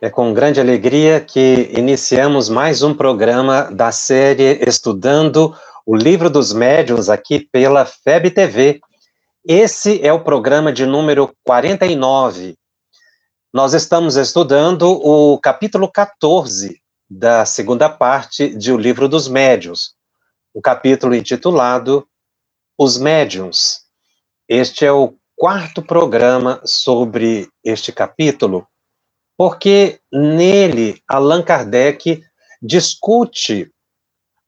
[0.00, 6.52] É com grande alegria que iniciamos mais um programa da série Estudando o Livro dos
[6.52, 8.80] Médiuns aqui pela FEB TV.
[9.44, 12.54] Esse é o programa de número 49.
[13.52, 19.94] Nós estamos estudando o capítulo 14 da segunda parte de O Livro dos Médiuns,
[20.54, 22.06] o capítulo intitulado
[22.78, 23.80] Os Médiuns.
[24.48, 28.64] Este é o quarto programa sobre este capítulo
[29.38, 32.24] porque nele Allan Kardec
[32.60, 33.72] discute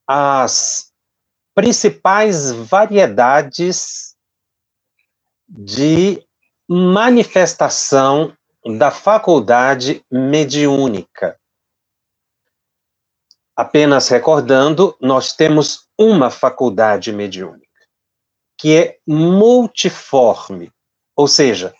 [0.04, 0.92] as
[1.54, 4.16] principais variedades
[5.48, 6.26] de
[6.68, 8.36] manifestação
[8.78, 11.38] da faculdade mediúnica.
[13.54, 17.86] Apenas recordando, nós temos uma faculdade mediúnica,
[18.58, 20.72] que é multiforme,
[21.14, 21.74] ou seja,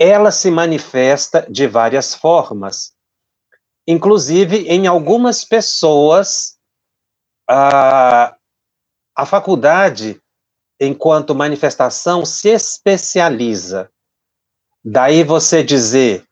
[0.00, 2.94] ela se manifesta de várias formas.
[3.86, 6.56] Inclusive, em algumas pessoas,
[7.46, 8.34] a,
[9.14, 10.18] a faculdade,
[10.80, 13.90] enquanto manifestação, se especializa.
[14.82, 16.24] Daí você dizer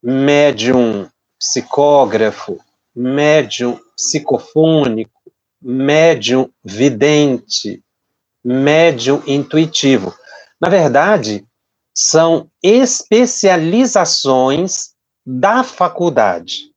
[0.00, 2.60] médium psicógrafo,
[2.94, 5.20] médium psicofônico,
[5.60, 7.82] médium vidente,
[8.44, 10.14] médium intuitivo.
[10.60, 11.44] Na verdade,
[12.02, 14.94] são especializações
[15.26, 16.70] da faculdade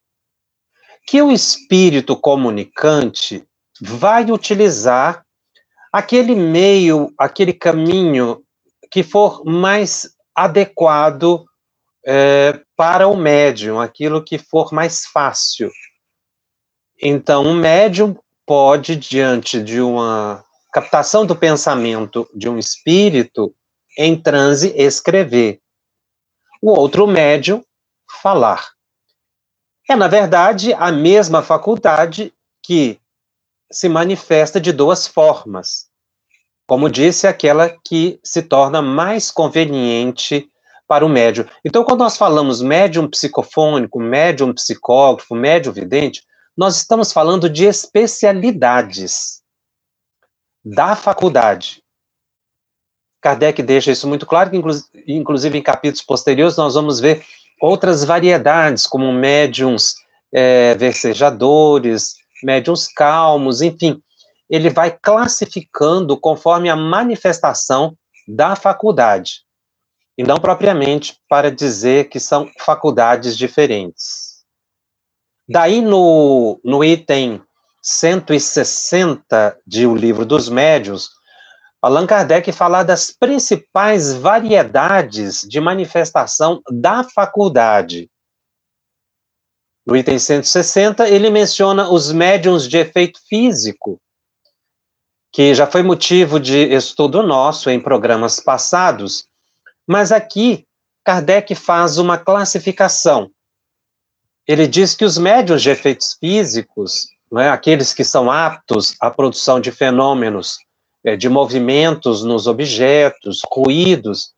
[1.08, 3.48] que o espírito comunicante
[3.80, 5.26] vai utilizar
[5.94, 8.44] aquele meio, aquele caminho
[8.92, 11.46] que for mais adequado
[12.06, 15.72] é, para o médium, aquilo que for mais fácil.
[17.02, 18.14] Então, um médium
[18.46, 20.44] pode, diante de uma
[20.74, 23.56] captação do pensamento de um espírito,
[23.98, 25.60] em transe escrever.
[26.62, 27.64] O outro médium,
[28.22, 28.70] falar.
[29.90, 33.00] É, na verdade, a mesma faculdade que
[33.72, 35.88] se manifesta de duas formas.
[36.66, 40.50] Como disse, aquela que se torna mais conveniente
[40.88, 41.46] para o médium.
[41.66, 46.24] Então, quando nós falamos médium psicofônico, médium psicógrafo, médium vidente,
[46.56, 49.42] nós estamos falando de especialidades
[50.64, 51.83] da faculdade.
[53.24, 54.62] Kardec deixa isso muito claro, que
[55.08, 57.26] inclusive em capítulos posteriores nós vamos ver
[57.62, 59.96] outras variedades, como médiums
[60.34, 64.02] é, versejadores, médiums calmos, enfim.
[64.50, 67.98] Ele vai classificando conforme a manifestação
[68.28, 69.44] da faculdade,
[70.18, 74.44] e não propriamente para dizer que são faculdades diferentes.
[75.48, 77.42] Daí, no, no item
[77.82, 81.10] 160 de O Livro dos Médios,
[81.84, 88.10] Allan Kardec fala das principais variedades de manifestação da faculdade.
[89.86, 94.00] No item 160, ele menciona os médiums de efeito físico,
[95.30, 99.28] que já foi motivo de estudo nosso em programas passados,
[99.86, 100.66] mas aqui
[101.04, 103.30] Kardec faz uma classificação.
[104.48, 109.60] Ele diz que os médiums de efeitos físicos, é, aqueles que são aptos à produção
[109.60, 110.63] de fenômenos
[111.04, 114.34] é, de movimentos nos objetos, ruídos,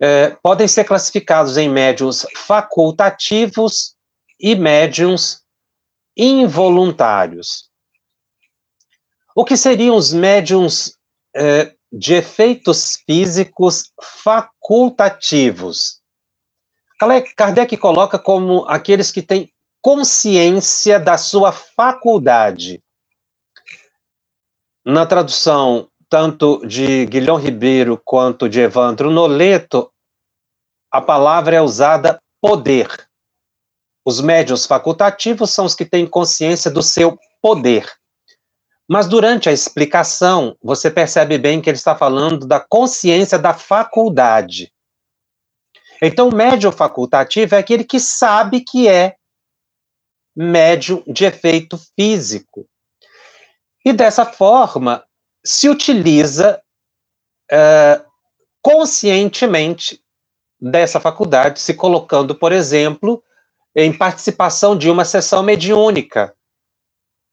[0.00, 3.96] é, podem ser classificados em médiums facultativos
[4.38, 5.42] e médiums
[6.16, 7.68] involuntários.
[9.34, 10.96] O que seriam os médiums
[11.34, 16.00] é, de efeitos físicos facultativos?
[17.36, 22.82] Kardec coloca como aqueles que têm consciência da sua faculdade,
[24.88, 29.92] na tradução tanto de Guilhom Ribeiro quanto de Evandro Noleto,
[30.90, 33.06] a palavra é usada poder.
[34.02, 37.86] Os médios facultativos são os que têm consciência do seu poder.
[38.88, 44.72] Mas durante a explicação, você percebe bem que ele está falando da consciência da faculdade.
[46.00, 49.16] Então, o médium facultativo é aquele que sabe que é
[50.34, 52.66] médium de efeito físico.
[53.84, 55.04] E dessa forma,
[55.44, 56.60] se utiliza
[57.50, 58.04] uh,
[58.60, 60.02] conscientemente
[60.60, 63.22] dessa faculdade, se colocando, por exemplo,
[63.74, 66.34] em participação de uma sessão mediúnica.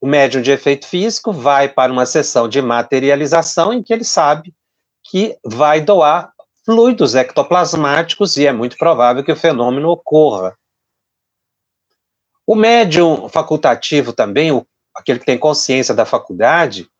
[0.00, 4.54] o médium de efeito físico vai para uma sessão de materialização em que ele sabe
[5.02, 6.32] que vai doar
[6.64, 10.56] fluidos ectoplasmáticos e é muito provável que o fenômeno ocorra.
[12.46, 14.66] O médium facultativo também, o,
[14.96, 16.90] aquele que tem consciência da faculdade,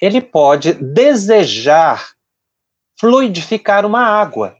[0.00, 2.14] ele pode desejar
[2.98, 4.56] fluidificar uma água.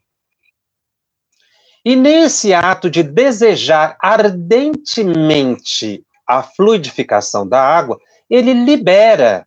[1.84, 9.46] E nesse ato de desejar ardentemente a fluidificação da água, ele libera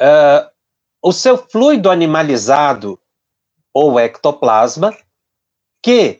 [0.00, 0.50] uh,
[1.02, 3.00] o seu fluido animalizado
[3.72, 4.96] ou ectoplasma,
[5.82, 6.19] que,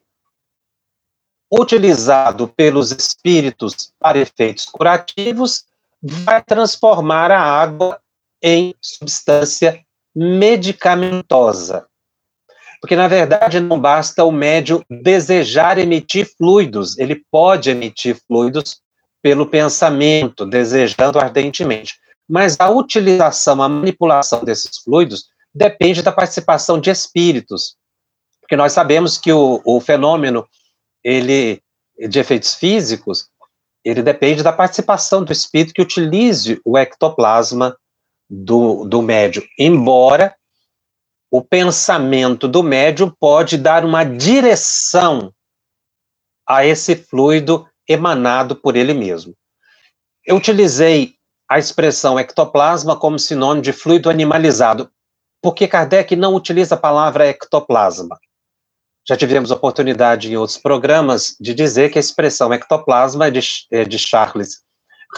[1.51, 5.65] utilizado pelos espíritos para efeitos curativos,
[6.03, 8.01] vai transformar a água
[8.43, 11.87] em substância medicamentosa.
[12.81, 18.81] Porque, na verdade, não basta o médium desejar emitir fluidos, ele pode emitir fluidos
[19.23, 21.97] pelo pensamento, desejando ardentemente.
[22.27, 27.77] Mas a utilização, a manipulação desses fluidos depende da participação de espíritos.
[28.41, 30.49] Porque nós sabemos que o, o fenômeno
[31.03, 31.63] ele,
[32.09, 33.29] de efeitos físicos,
[33.85, 37.77] ele depende da participação do espírito que utilize o ectoplasma
[38.29, 40.35] do, do médium, embora
[41.31, 45.33] o pensamento do médium pode dar uma direção
[46.47, 49.35] a esse fluido emanado por ele mesmo.
[50.25, 51.15] Eu utilizei
[51.49, 54.91] a expressão ectoplasma como sinônimo de fluido animalizado,
[55.43, 58.19] porque Kardec não utiliza a palavra ectoplasma.
[59.11, 63.41] Já tivemos oportunidade em outros programas de dizer que a expressão ectoplasma é de,
[63.73, 64.61] é de Charles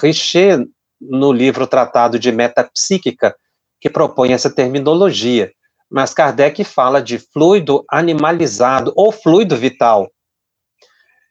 [0.00, 0.66] Richer,
[0.98, 3.36] no livro Tratado de Metapsíquica,
[3.78, 5.52] que propõe essa terminologia
[5.92, 10.10] mas Kardec fala de fluido animalizado ou fluido vital.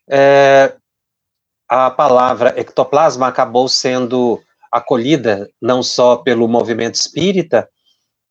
[0.07, 0.75] É,
[1.67, 4.39] a palavra ectoplasma acabou sendo
[4.71, 7.67] acolhida não só pelo movimento espírita,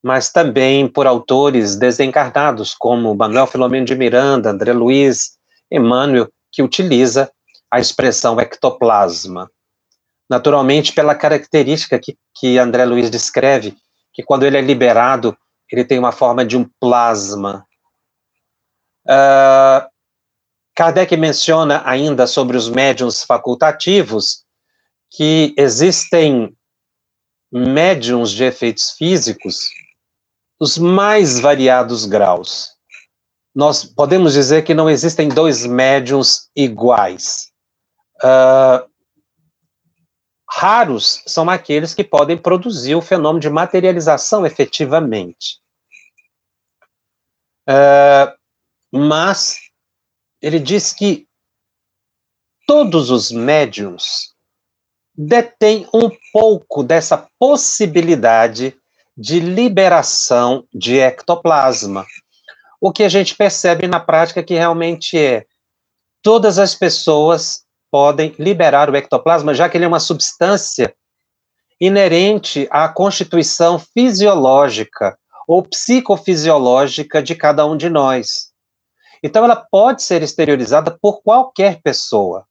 [0.02, 5.38] mas também por autores desencarnados, como Manuel Filomeno de Miranda, André Luiz,
[5.70, 7.30] Emmanuel, que utiliza
[7.70, 9.50] a expressão ectoplasma.
[10.28, 13.76] Naturalmente, pela característica que, que André Luiz descreve,
[14.12, 15.36] que quando ele é liberado
[15.70, 17.64] ele tem uma forma de um plasma.
[19.06, 19.88] Uh,
[20.74, 24.44] Kardec menciona ainda sobre os médiums facultativos
[25.10, 26.54] que existem
[27.52, 29.70] médiums de efeitos físicos
[30.60, 32.70] dos mais variados graus.
[33.54, 37.50] Nós podemos dizer que não existem dois médiums iguais.
[38.22, 38.86] Uh,
[40.48, 45.58] raros são aqueles que podem produzir o fenômeno de materialização efetivamente.
[47.66, 48.36] Uh,
[48.92, 49.56] mas
[50.42, 51.26] ele diz que
[52.66, 54.34] todos os médiums
[55.14, 58.79] detêm um pouco dessa possibilidade
[59.20, 62.06] de liberação de ectoplasma.
[62.80, 65.44] O que a gente percebe na prática que realmente é
[66.22, 70.94] todas as pessoas podem liberar o ectoplasma, já que ele é uma substância
[71.78, 78.50] inerente à constituição fisiológica ou psicofisiológica de cada um de nós.
[79.22, 82.46] Então, ela pode ser exteriorizada por qualquer pessoa.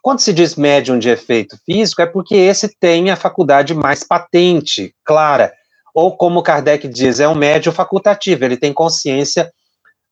[0.00, 4.94] Quando se diz médium de efeito físico, é porque esse tem a faculdade mais patente,
[5.04, 5.52] clara.
[5.96, 9.50] Ou, como Kardec diz, é um médium facultativo, ele tem consciência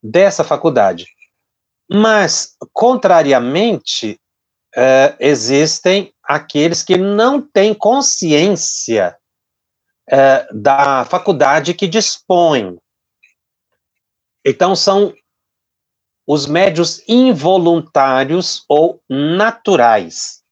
[0.03, 1.07] dessa faculdade.
[1.93, 4.19] Mas, contrariamente,
[4.75, 9.15] uh, existem aqueles que não têm consciência
[10.11, 12.79] uh, da faculdade que dispõe.
[14.43, 15.13] Então, são
[16.27, 20.43] os médios involuntários ou naturais.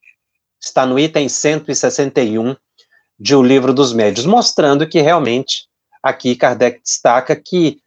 [0.63, 2.55] Está no item 161
[3.19, 5.67] de O Livro dos Médios, mostrando que realmente
[6.03, 7.79] aqui Kardec destaca que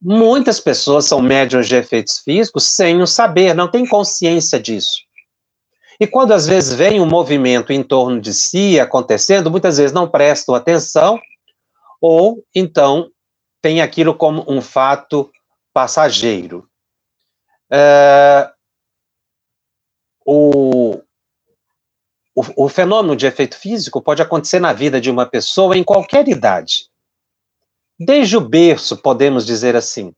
[0.00, 5.02] muitas pessoas são médios de efeitos físicos sem o saber, não têm consciência disso.
[5.98, 10.08] E quando às vezes vem um movimento em torno de si acontecendo, muitas vezes não
[10.08, 11.18] prestam atenção,
[12.00, 13.10] ou então
[13.62, 15.30] tem aquilo como um fato
[15.72, 16.68] passageiro.
[17.72, 18.50] É,
[20.26, 21.00] o,
[22.34, 26.28] o, o fenômeno de efeito físico pode acontecer na vida de uma pessoa em qualquer
[26.28, 26.88] idade.
[27.98, 30.12] Desde o berço, podemos dizer assim.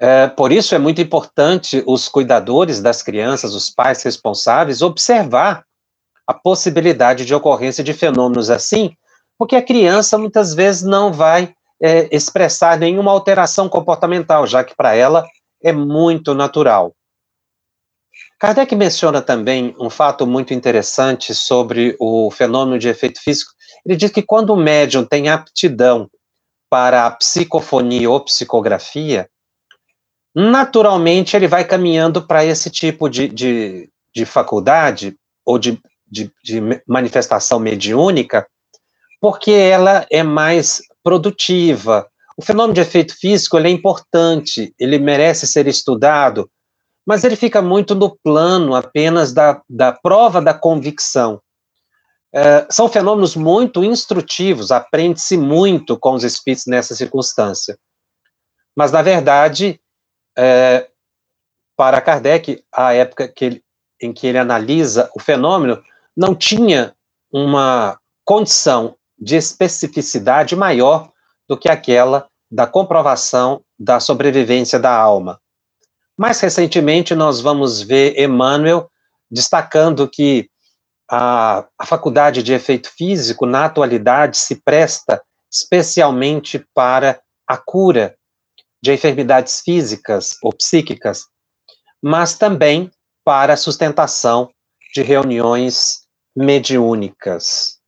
[0.00, 5.64] É, por isso é muito importante os cuidadores das crianças, os pais responsáveis, observar
[6.26, 8.96] a possibilidade de ocorrência de fenômenos assim,
[9.38, 14.94] porque a criança muitas vezes não vai é, expressar nenhuma alteração comportamental, já que para
[14.94, 15.26] ela
[15.62, 16.94] é muito natural.
[18.42, 23.52] Kardec menciona também um fato muito interessante sobre o fenômeno de efeito físico.
[23.86, 26.10] Ele diz que quando o médium tem aptidão
[26.68, 29.30] para a psicofonia ou psicografia,
[30.34, 35.14] naturalmente ele vai caminhando para esse tipo de, de, de faculdade
[35.46, 38.44] ou de, de, de manifestação mediúnica,
[39.20, 42.08] porque ela é mais produtiva.
[42.36, 46.50] O fenômeno de efeito físico é importante, ele merece ser estudado,
[47.06, 51.40] mas ele fica muito no plano apenas da, da prova da convicção.
[52.34, 57.78] É, são fenômenos muito instrutivos, aprende-se muito com os espíritos nessa circunstância.
[58.74, 59.78] Mas, na verdade,
[60.36, 60.88] é,
[61.76, 63.64] para Kardec, a época que ele,
[64.00, 65.82] em que ele analisa o fenômeno,
[66.16, 66.94] não tinha
[67.30, 71.10] uma condição de especificidade maior
[71.48, 75.41] do que aquela da comprovação da sobrevivência da alma.
[76.18, 78.90] Mais recentemente, nós vamos ver Emmanuel
[79.30, 80.50] destacando que
[81.10, 88.16] a, a faculdade de efeito físico, na atualidade, se presta especialmente para a cura
[88.82, 91.26] de enfermidades físicas ou psíquicas,
[92.02, 92.90] mas também
[93.24, 94.50] para a sustentação
[94.94, 96.00] de reuniões
[96.34, 97.78] mediúnicas.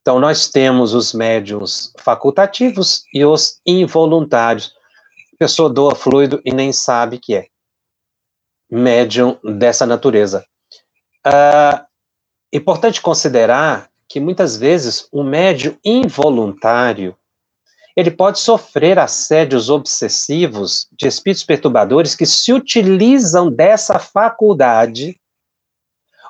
[0.00, 4.72] Então, nós temos os médiums facultativos e os involuntários.
[5.34, 7.46] A pessoa doa fluido e nem sabe que é
[8.70, 10.44] médium dessa natureza.
[11.26, 11.84] Uh,
[12.52, 17.16] importante considerar que muitas vezes o médium involuntário
[17.98, 25.20] ele pode sofrer assédios obsessivos de espíritos perturbadores que se utilizam dessa faculdade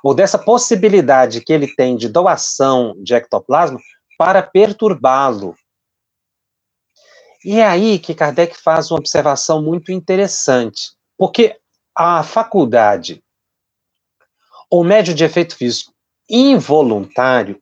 [0.02, 3.78] ou dessa possibilidade que ele tem de doação de ectoplasma
[4.16, 5.54] para perturbá-lo.
[7.44, 11.60] E é aí que Kardec faz uma observação muito interessante, porque
[11.98, 13.20] a faculdade
[14.70, 15.92] ou médio de efeito físico
[16.30, 17.60] involuntário,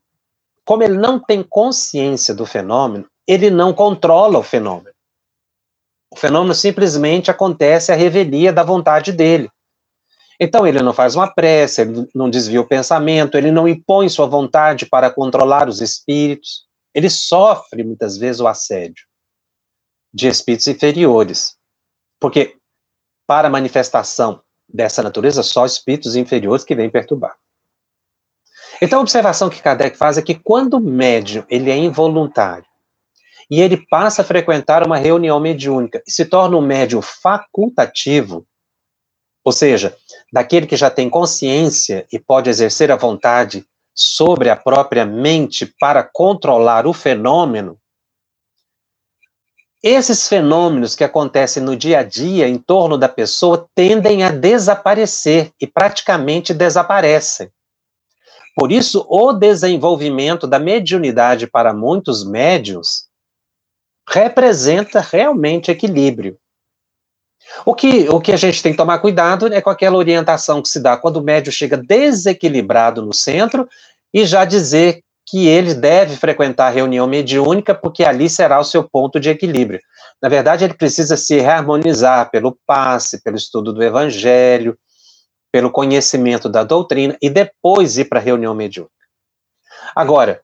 [0.62, 4.94] como ele não tem consciência do fenômeno, ele não controla o fenômeno.
[6.10, 9.50] O fenômeno simplesmente acontece à revelia da vontade dele.
[10.38, 14.26] Então, ele não faz uma prece, ele não desvia o pensamento, ele não impõe sua
[14.26, 16.66] vontade para controlar os espíritos.
[16.94, 19.06] Ele sofre, muitas vezes, o assédio
[20.12, 21.56] de espíritos inferiores.
[22.20, 22.55] Porque,
[23.26, 27.36] para manifestação dessa natureza, só espíritos inferiores que vêm perturbar.
[28.80, 32.66] Então, a observação que Kardec faz é que quando o médium ele é involuntário
[33.50, 38.46] e ele passa a frequentar uma reunião mediúnica e se torna um médium facultativo,
[39.44, 39.96] ou seja,
[40.32, 43.64] daquele que já tem consciência e pode exercer a vontade
[43.94, 47.78] sobre a própria mente para controlar o fenômeno,
[49.82, 55.52] esses fenômenos que acontecem no dia a dia em torno da pessoa tendem a desaparecer
[55.60, 57.50] e praticamente desaparecem.
[58.56, 63.06] Por isso, o desenvolvimento da mediunidade para muitos médios
[64.08, 66.38] representa realmente equilíbrio.
[67.64, 70.68] O que, o que a gente tem que tomar cuidado é com aquela orientação que
[70.68, 73.68] se dá quando o médio chega desequilibrado no centro
[74.12, 78.88] e já dizer que ele deve frequentar a reunião mediúnica porque ali será o seu
[78.88, 79.80] ponto de equilíbrio.
[80.22, 84.78] Na verdade, ele precisa se reharmonizar pelo passe, pelo estudo do evangelho,
[85.52, 88.94] pelo conhecimento da doutrina e depois ir para a reunião mediúnica.
[89.94, 90.42] Agora,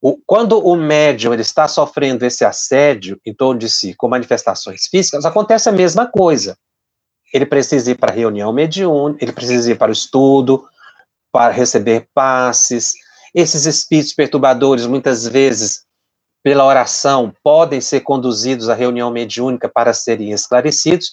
[0.00, 4.86] o, quando o médium ele está sofrendo esse assédio em torno de si com manifestações
[4.86, 6.56] físicas, acontece a mesma coisa.
[7.34, 10.64] Ele precisa ir para a reunião mediúnica, ele precisa ir para o estudo,
[11.32, 12.94] para receber passes.
[13.36, 15.84] Esses espíritos perturbadores, muitas vezes,
[16.42, 21.10] pela oração, podem ser conduzidos à reunião mediúnica para serem esclarecidos,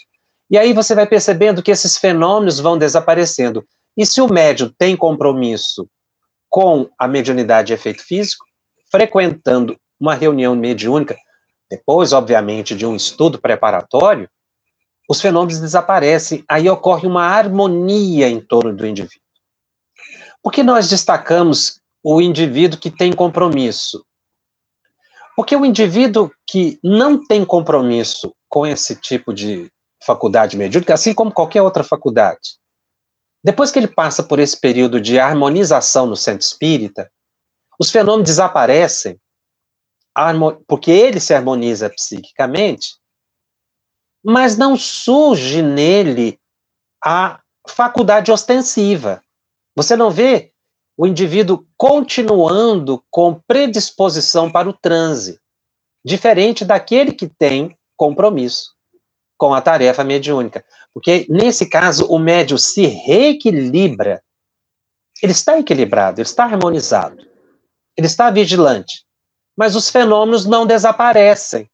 [0.49, 3.65] e aí você vai percebendo que esses fenômenos vão desaparecendo.
[3.97, 5.85] E se o médium tem compromisso
[6.47, 8.45] com a mediunidade de efeito físico,
[8.89, 11.17] frequentando uma reunião mediúnica,
[11.69, 14.29] depois, obviamente, de um estudo preparatório,
[15.09, 19.19] os fenômenos desaparecem, aí ocorre uma harmonia em torno do indivíduo.
[20.41, 24.05] Por que nós destacamos o indivíduo que tem compromisso?
[25.35, 29.71] Porque o indivíduo que não tem compromisso com esse tipo de
[30.05, 32.59] faculdade mediúnica, assim como qualquer outra faculdade.
[33.43, 37.11] Depois que ele passa por esse período de harmonização no centro espírita,
[37.79, 39.19] os fenômenos desaparecem,
[40.67, 42.95] porque ele se harmoniza psiquicamente,
[44.23, 46.39] mas não surge nele
[47.03, 49.21] a faculdade ostensiva.
[49.75, 50.52] Você não vê
[50.97, 55.39] o indivíduo continuando com predisposição para o transe,
[56.05, 58.73] diferente daquele que tem compromisso
[59.37, 60.63] com a tarefa mediúnica.
[60.93, 64.23] Porque, nesse caso, o médium se reequilibra.
[65.21, 67.17] Ele está equilibrado, ele está harmonizado,
[67.97, 69.05] ele está vigilante.
[69.55, 71.69] Mas os fenômenos não desaparecem.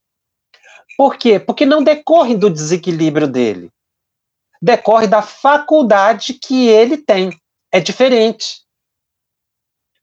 [0.98, 1.40] Por quê?
[1.40, 3.72] Porque não decorrem do desequilíbrio dele.
[4.62, 7.40] Decorre da faculdade que ele tem.
[7.72, 8.62] É diferente.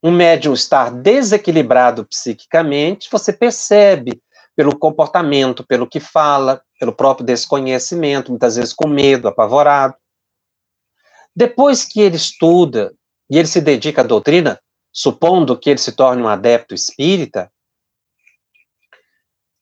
[0.03, 4.21] Um médium estar desequilibrado psiquicamente, você percebe
[4.55, 9.95] pelo comportamento, pelo que fala, pelo próprio desconhecimento, muitas vezes com medo, apavorado.
[11.35, 12.93] Depois que ele estuda
[13.29, 14.59] e ele se dedica à doutrina,
[14.91, 17.51] supondo que ele se torne um adepto espírita,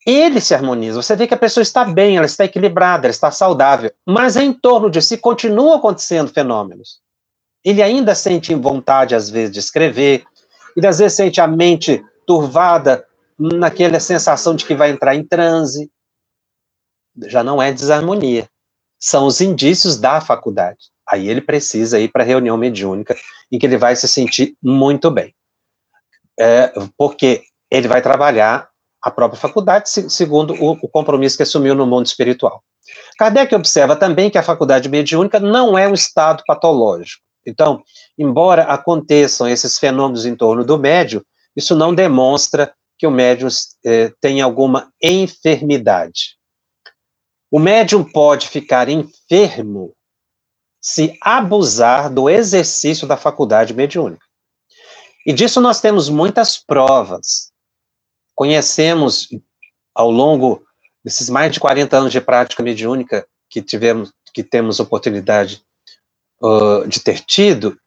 [0.06, 1.02] ele se harmoniza.
[1.02, 4.52] Você vê que a pessoa está bem, ela está equilibrada, ela está saudável, mas em
[4.52, 7.00] torno de si continuam acontecendo fenômenos.
[7.66, 10.24] Ele ainda sente vontade, às vezes, de escrever,
[10.76, 13.04] ele às vezes sente a mente turvada
[13.36, 15.90] naquela sensação de que vai entrar em transe.
[17.24, 18.48] Já não é desarmonia.
[19.00, 20.78] São os indícios da faculdade.
[21.08, 23.16] Aí ele precisa ir para a reunião mediúnica,
[23.50, 25.34] em que ele vai se sentir muito bem.
[26.38, 28.68] É, porque ele vai trabalhar
[29.02, 32.62] a própria faculdade, segundo o, o compromisso que assumiu no mundo espiritual.
[33.18, 37.25] Kardec observa também que a faculdade mediúnica não é um estado patológico.
[37.46, 37.82] Então,
[38.18, 41.22] embora aconteçam esses fenômenos em torno do médium,
[41.54, 43.48] isso não demonstra que o médium
[43.84, 46.36] eh, tem alguma enfermidade.
[47.50, 49.94] O médium pode ficar enfermo
[50.80, 54.24] se abusar do exercício da faculdade mediúnica.
[55.26, 57.50] E disso nós temos muitas provas.
[58.34, 59.28] Conhecemos
[59.94, 60.64] ao longo
[61.04, 65.65] desses mais de 40 anos de prática mediúnica que tivemos, que temos oportunidade
[66.88, 67.78] de ter tido,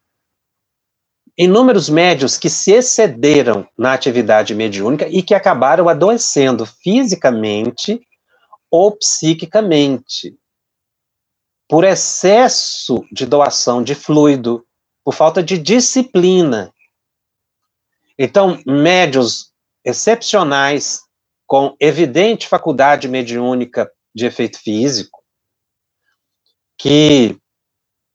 [1.37, 8.01] inúmeros médios que se excederam na atividade mediúnica e que acabaram adoecendo fisicamente
[8.69, 10.37] ou psiquicamente,
[11.67, 14.65] por excesso de doação de fluido,
[15.03, 16.73] por falta de disciplina.
[18.17, 19.53] Então, médios
[19.83, 21.01] excepcionais,
[21.47, 25.23] com evidente faculdade mediúnica de efeito físico,
[26.77, 27.38] que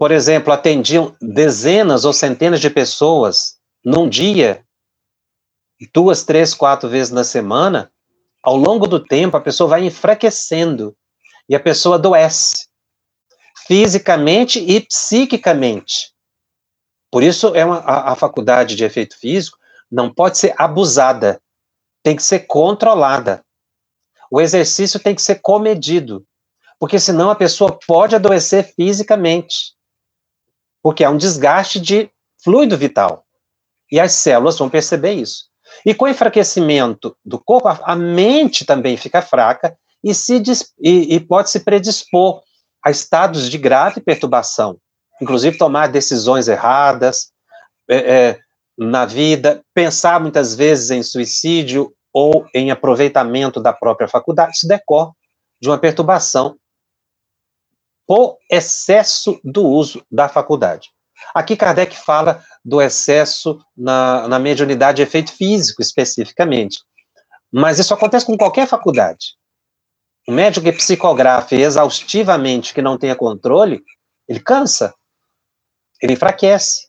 [0.05, 4.63] por exemplo, atendiam dezenas ou centenas de pessoas num dia,
[5.95, 7.91] duas, três, quatro vezes na semana,
[8.43, 10.95] ao longo do tempo a pessoa vai enfraquecendo
[11.49, 12.69] e a pessoa adoece,
[13.67, 16.13] fisicamente e psiquicamente.
[17.11, 19.57] Por isso é uma, a, a faculdade de efeito físico
[19.91, 21.41] não pode ser abusada,
[22.03, 23.43] tem que ser controlada.
[24.31, 26.27] O exercício tem que ser comedido,
[26.79, 29.74] porque senão a pessoa pode adoecer fisicamente
[30.85, 32.11] porque há um desgaste de
[32.45, 33.25] fluido vital.
[33.91, 35.47] E as células vão perceber isso.
[35.85, 40.43] E com o enfraquecimento do corpo, a mente também fica fraca e, se,
[40.79, 42.43] e, e pode se predispor
[42.85, 44.77] a estados de grave perturbação,
[45.23, 47.31] inclusive tomar decisões erradas
[47.89, 48.39] é, é,
[48.77, 54.53] na vida, pensar muitas vezes em suicídio ou em aproveitamento da própria faculdade.
[54.57, 55.13] Isso decorre
[55.63, 56.57] de uma perturbação
[58.07, 60.91] por excesso do uso da faculdade.
[61.35, 66.81] Aqui Kardec fala do excesso na, na mediunidade de efeito físico, especificamente.
[67.53, 69.37] Mas isso acontece com qualquer faculdade.
[70.27, 73.83] O médico que psicografe exaustivamente, que não tenha controle,
[74.27, 74.95] ele cansa,
[76.03, 76.89] ele enfraquece.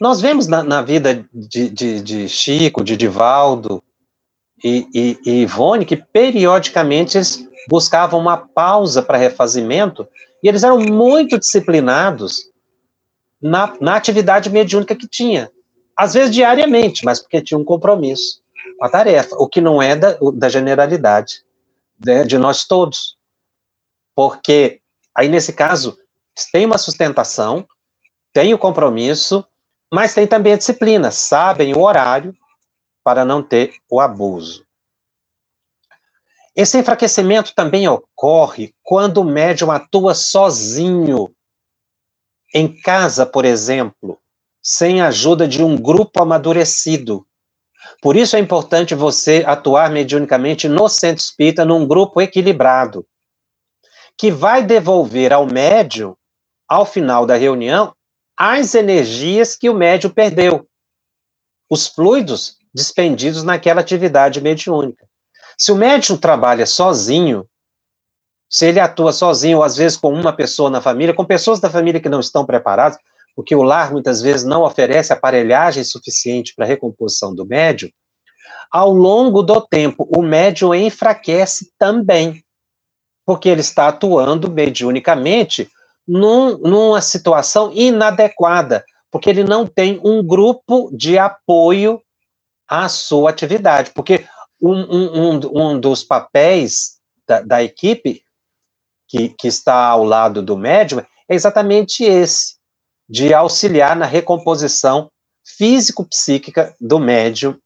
[0.00, 3.82] Nós vemos na, na vida de, de, de, Chico, de Divaldo
[4.64, 10.08] e, e, e Ivone que periodicamente eles buscavam uma pausa para refazimento,
[10.42, 12.50] e eles eram muito disciplinados
[13.40, 15.50] na, na atividade mediúnica que tinha.
[15.96, 18.42] Às vezes diariamente, mas porque tinha um compromisso,
[18.78, 21.44] uma tarefa, o que não é da, da generalidade
[22.04, 23.16] né, de nós todos.
[24.14, 24.80] Porque
[25.14, 25.96] aí, nesse caso,
[26.52, 27.66] tem uma sustentação,
[28.32, 29.44] tem o compromisso,
[29.92, 32.34] mas tem também a disciplina, sabem o horário
[33.04, 34.66] para não ter o abuso.
[36.56, 41.34] Esse enfraquecimento também ocorre quando o médium atua sozinho,
[42.54, 44.18] em casa, por exemplo,
[44.62, 47.26] sem a ajuda de um grupo amadurecido.
[48.00, 53.04] Por isso é importante você atuar mediunicamente no centro espírita, num grupo equilibrado,
[54.16, 56.16] que vai devolver ao médium,
[56.68, 57.94] ao final da reunião,
[58.36, 60.68] as energias que o médium perdeu,
[61.68, 65.06] os fluidos despendidos naquela atividade mediúnica.
[65.56, 67.46] Se o médium trabalha sozinho,
[68.50, 71.70] se ele atua sozinho, ou às vezes com uma pessoa na família, com pessoas da
[71.70, 72.98] família que não estão preparadas,
[73.36, 77.90] porque o lar muitas vezes não oferece aparelhagem suficiente para a recomposição do médium,
[78.70, 82.42] ao longo do tempo, o médium enfraquece também.
[83.24, 85.68] porque ele está atuando mediunicamente
[86.06, 92.00] num, numa situação inadequada, porque ele não tem um grupo de apoio
[92.82, 93.90] à sua atividade.
[93.92, 94.26] Porque
[94.60, 98.22] um, um, um dos papéis da, da equipe
[99.08, 102.56] que, que está ao lado do médium é exatamente esse,
[103.08, 105.10] de auxiliar na recomposição
[105.46, 107.58] físico-psíquica do médium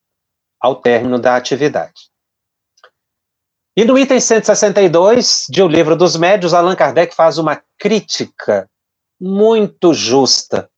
[0.59, 2.09] ao término da atividade.
[3.75, 8.69] E no item 162 de O Livro dos Médios, Allan Kardec faz uma crítica
[9.19, 10.69] muito justa.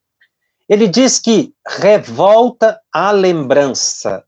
[0.72, 4.24] Ele diz que revolta a lembrança,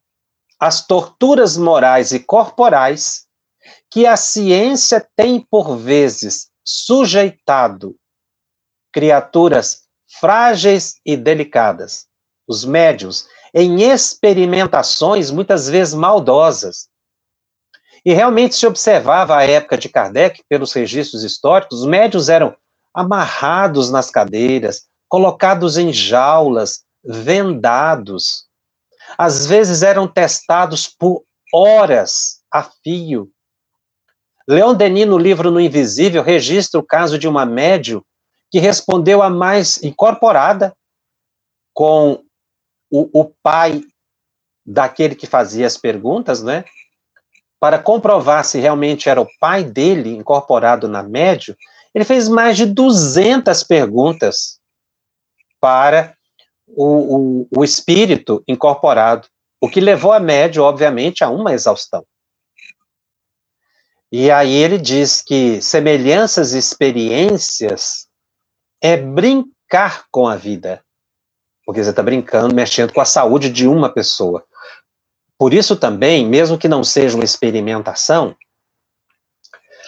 [0.59, 3.25] as torturas morais e corporais
[3.89, 7.95] que a ciência tem por vezes sujeitado
[8.91, 9.83] criaturas
[10.19, 12.07] frágeis e delicadas,
[12.45, 16.89] os médios, em experimentações muitas vezes maldosas.
[18.03, 22.53] E realmente se observava a época de Kardec, pelos registros históricos, os médios eram
[22.93, 28.47] amarrados nas cadeiras, colocados em jaulas, vendados.
[29.15, 31.23] Às vezes eram testados por
[31.53, 33.29] horas a fio.
[34.47, 38.03] Leon Denis, no livro No Invisível, registra o caso de uma médio
[38.49, 40.75] que respondeu a mais incorporada
[41.75, 42.23] com
[42.89, 43.83] o, o pai
[44.65, 46.65] daquele que fazia as perguntas, né?
[47.59, 51.55] Para comprovar se realmente era o pai dele incorporado na médio,
[51.93, 54.62] ele fez mais de 200 perguntas
[55.63, 56.13] para
[56.67, 59.29] o, o, o espírito incorporado,
[59.61, 62.05] o que levou a médio, obviamente, a uma exaustão.
[64.11, 68.09] E aí ele diz que semelhanças e experiências
[68.81, 70.83] é brincar com a vida.
[71.65, 74.43] Porque você está brincando, mexendo com a saúde de uma pessoa.
[75.37, 78.35] Por isso também, mesmo que não seja uma experimentação,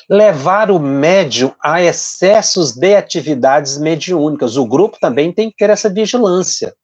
[0.09, 4.57] levar o médium a excessos de atividades mediúnicas.
[4.57, 6.75] O grupo também tem que ter essa vigilância.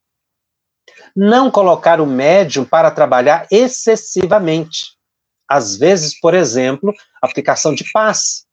[1.14, 4.96] Não colocar o médium para trabalhar excessivamente.
[5.48, 8.44] Às vezes, por exemplo, aplicação de passe.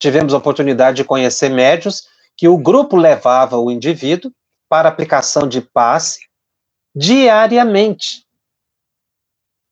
[0.00, 2.04] Tivemos a oportunidade de conhecer médios
[2.36, 4.30] que o grupo levava o indivíduo
[4.68, 6.20] para aplicação de passe
[6.94, 8.24] diariamente,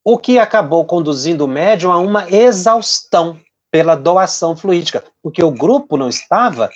[0.04, 3.40] o que acabou conduzindo o médium a uma exaustão
[3.76, 6.70] pela doação fluídica, porque o grupo não estava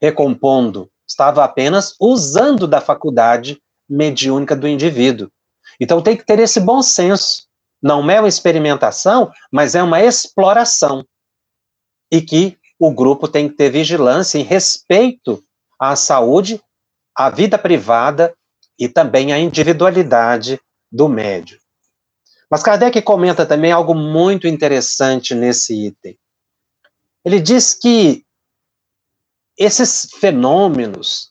[0.00, 5.30] recompondo, estava apenas usando da faculdade mediúnica do indivíduo.
[5.78, 7.44] Então tem que ter esse bom senso
[7.80, 11.06] não é uma experimentação, mas é uma exploração.
[12.10, 15.40] E que o grupo tem que ter vigilância em respeito
[15.78, 16.60] à saúde,
[17.16, 18.34] à vida privada
[18.76, 21.62] e também à individualidade do médio.
[22.50, 26.18] Mas Kardec comenta também algo muito interessante nesse item.
[27.24, 28.24] Ele diz que
[29.58, 31.30] esses fenômenos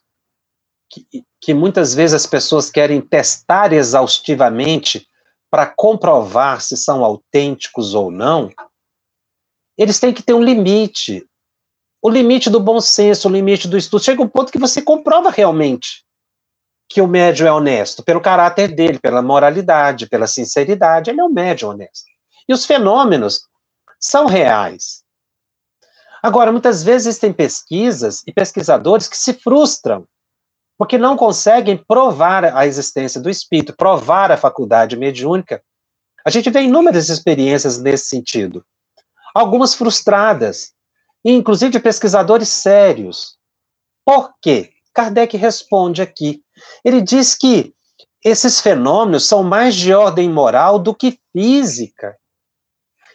[0.89, 5.08] que, que muitas vezes as pessoas querem testar exaustivamente
[5.49, 8.51] para comprovar se são autênticos ou não,
[9.77, 11.25] eles têm que ter um limite.
[12.01, 14.04] O limite do bom senso, o limite do estudo.
[14.04, 16.06] Chega um ponto que você comprova realmente
[16.91, 21.30] que o médium é honesto, pelo caráter dele, pela moralidade, pela sinceridade, ele é um
[21.30, 22.06] médium honesto.
[22.49, 23.47] E os fenômenos
[23.97, 25.00] são reais.
[26.21, 30.07] Agora, muitas vezes existem pesquisas e pesquisadores que se frustram
[30.81, 35.62] porque não conseguem provar a existência do espírito, provar a faculdade mediúnica.
[36.25, 38.65] A gente vê inúmeras experiências nesse sentido.
[39.31, 40.73] Algumas frustradas,
[41.23, 43.38] inclusive de pesquisadores sérios.
[44.03, 44.71] Por quê?
[44.91, 46.41] Kardec responde aqui.
[46.84, 47.75] Ele diz que
[48.25, 52.17] esses fenômenos são mais de ordem moral do que física.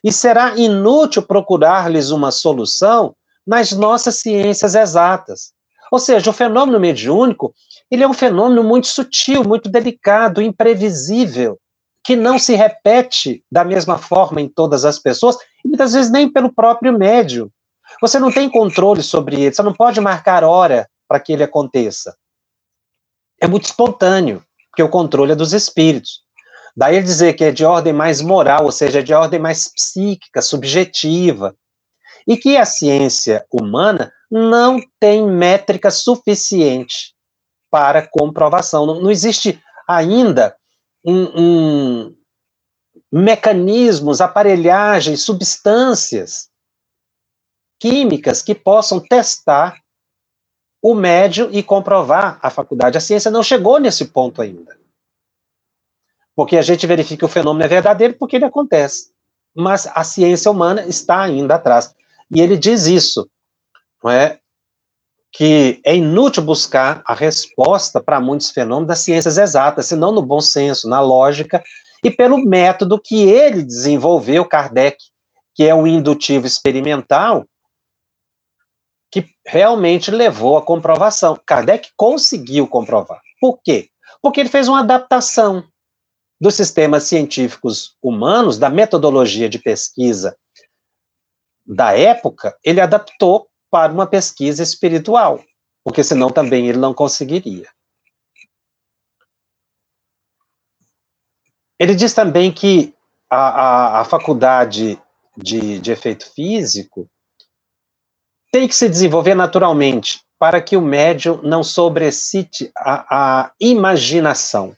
[0.06, 5.52] E será inútil procurar-lhes uma solução nas nossas ciências exatas.
[5.90, 7.52] Ou seja, o fenômeno mediúnico,
[7.90, 11.58] ele é um fenômeno muito sutil, muito delicado, imprevisível,
[12.04, 16.32] que não se repete da mesma forma em todas as pessoas, e muitas vezes nem
[16.32, 17.50] pelo próprio médium.
[18.00, 22.16] Você não tem controle sobre ele, você não pode marcar hora para que ele aconteça.
[23.42, 24.40] É muito espontâneo,
[24.70, 26.25] porque o controle é dos espíritos.
[26.76, 30.42] Daí ele dizer que é de ordem mais moral, ou seja, de ordem mais psíquica,
[30.42, 31.56] subjetiva,
[32.28, 37.14] e que a ciência humana não tem métrica suficiente
[37.70, 38.84] para comprovação.
[38.84, 40.54] Não, não existe ainda
[41.04, 42.16] um, um,
[43.10, 46.50] mecanismos, aparelhagens, substâncias
[47.78, 49.80] químicas que possam testar
[50.82, 52.98] o médio e comprovar a faculdade.
[52.98, 54.75] A ciência não chegou nesse ponto ainda.
[56.36, 59.10] Porque a gente verifica que o fenômeno é verdadeiro porque ele acontece.
[59.54, 61.94] Mas a ciência humana está ainda atrás.
[62.30, 63.26] E ele diz isso,
[64.04, 64.38] não é?
[65.32, 70.40] Que é inútil buscar a resposta para muitos fenômenos das ciências exatas, senão no bom
[70.40, 71.64] senso, na lógica
[72.04, 74.98] e pelo método que ele desenvolveu, Kardec,
[75.54, 77.46] que é o indutivo experimental,
[79.10, 81.40] que realmente levou à comprovação.
[81.46, 83.20] Kardec conseguiu comprovar.
[83.40, 83.88] Por quê?
[84.20, 85.64] Porque ele fez uma adaptação
[86.40, 90.36] dos sistemas científicos humanos, da metodologia de pesquisa
[91.66, 95.42] da época, ele adaptou para uma pesquisa espiritual,
[95.82, 97.68] porque senão também ele não conseguiria.
[101.78, 102.94] Ele diz também que
[103.28, 105.00] a, a, a faculdade
[105.36, 107.10] de, de efeito físico
[108.50, 114.76] tem que se desenvolver naturalmente para que o médium não sobrecite a, a imaginação.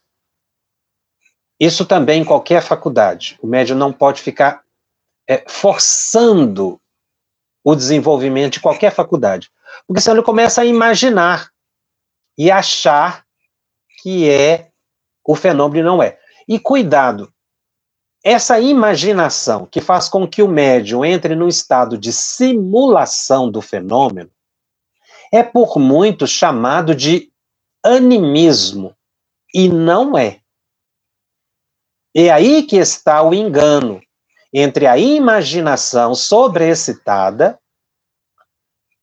[1.58, 3.38] Isso também em qualquer faculdade.
[3.42, 4.62] O médium não pode ficar
[5.28, 6.80] é, forçando
[7.64, 9.50] o desenvolvimento de qualquer faculdade.
[9.86, 11.50] Porque senão ele começa a imaginar
[12.36, 13.24] e achar
[14.00, 14.70] que é
[15.26, 16.18] o fenômeno e não é.
[16.46, 17.32] E cuidado,
[18.24, 24.30] essa imaginação que faz com que o médium entre num estado de simulação do fenômeno
[25.32, 27.30] é por muito chamado de
[27.84, 28.94] animismo
[29.54, 30.40] e não é.
[32.14, 34.00] É aí que está o engano
[34.52, 37.58] entre a imaginação sobreexcitada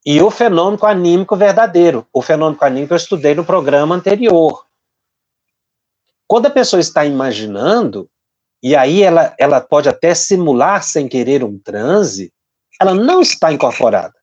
[0.05, 2.07] e o fenômeno anímico verdadeiro.
[2.13, 4.65] O fenômeno anímico eu estudei no programa anterior.
[6.27, 8.09] Quando a pessoa está imaginando,
[8.61, 12.33] e aí ela, ela pode até simular sem querer um transe,
[12.81, 14.13] ela não está incorporada.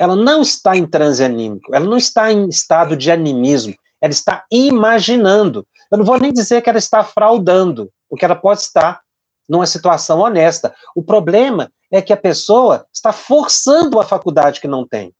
[0.00, 4.44] Ela não está em transe anímico, ela não está em estado de animismo, ela está
[4.50, 5.66] imaginando.
[5.90, 9.00] Eu não vou nem dizer que ela está fraudando, porque ela pode estar
[9.48, 10.76] numa situação honesta.
[10.94, 15.14] O problema é que a pessoa está forçando a faculdade que não tem.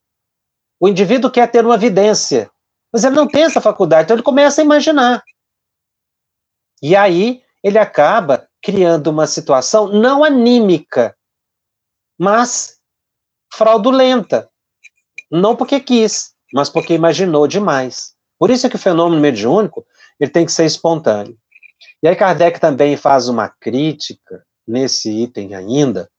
[0.79, 2.51] O indivíduo quer ter uma evidência,
[2.93, 5.25] mas ele não tem essa faculdade, então ele começa a imaginar.
[6.83, 11.17] E aí ele acaba criando uma situação não anímica,
[12.21, 12.79] mas
[13.55, 14.51] fraudulenta.
[15.31, 18.13] Não porque quis, mas porque imaginou demais.
[18.39, 19.87] Por isso é que o fenômeno mediúnico
[20.21, 21.39] ele tem que ser espontâneo.
[22.03, 26.11] E aí Kardec também faz uma crítica nesse item ainda,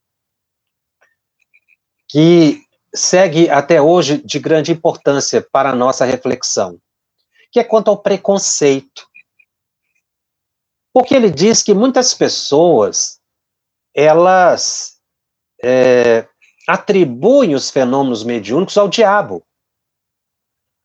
[2.08, 2.64] que
[2.96, 6.80] segue até hoje de grande importância para a nossa reflexão,
[7.52, 9.08] que é quanto ao preconceito.
[10.94, 13.20] Porque ele diz que muitas pessoas,
[13.94, 15.00] elas
[15.62, 16.28] é,
[16.68, 19.44] atribuem os fenômenos mediúnicos ao diabo,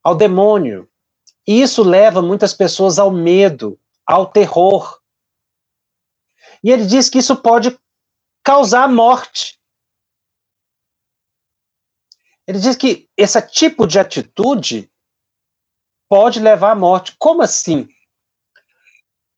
[0.02, 0.88] ao demônio.
[1.46, 4.98] E isso leva muitas pessoas ao medo, ao terror.
[6.64, 7.78] E ele diz que isso pode
[8.42, 9.60] causar morte.
[12.46, 14.90] Ele diz que esse tipo de atitude
[16.08, 17.14] pode levar à morte.
[17.18, 17.86] Como assim?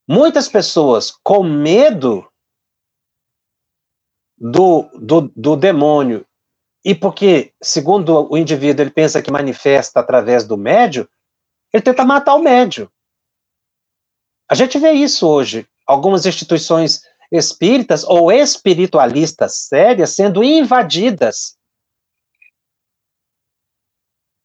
[0.09, 2.30] Muitas pessoas com medo
[4.38, 6.24] do, do, do demônio,
[6.83, 11.09] e porque, segundo o indivíduo, ele pensa que manifesta através do médio,
[11.72, 12.90] ele tenta matar o médio.
[14.51, 15.65] A gente vê isso hoje.
[15.87, 21.57] Algumas instituições espíritas ou espiritualistas sérias sendo invadidas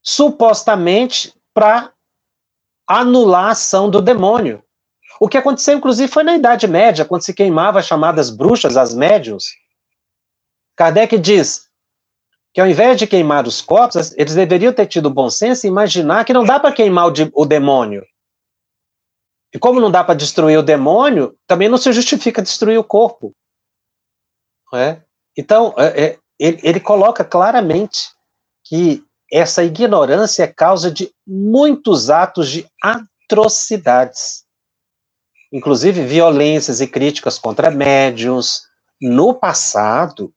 [0.00, 1.92] supostamente para
[2.86, 4.62] anular a ação do demônio.
[5.18, 8.94] O que aconteceu, inclusive, foi na Idade Média, quando se queimava as chamadas bruxas, as
[8.94, 9.46] médiums.
[10.76, 11.66] Kardec diz
[12.54, 16.24] que ao invés de queimar os corpos, eles deveriam ter tido bom senso e imaginar
[16.24, 18.06] que não dá para queimar o, de, o demônio.
[19.54, 23.32] E como não dá para destruir o demônio, também não se justifica destruir o corpo.
[24.74, 25.00] É?
[25.36, 28.10] Então, é, é, ele, ele coloca claramente
[28.64, 34.46] que essa ignorância é causa de muitos atos de atrocidades
[35.52, 38.62] inclusive violências e críticas contra médiums.
[39.00, 40.32] No passado,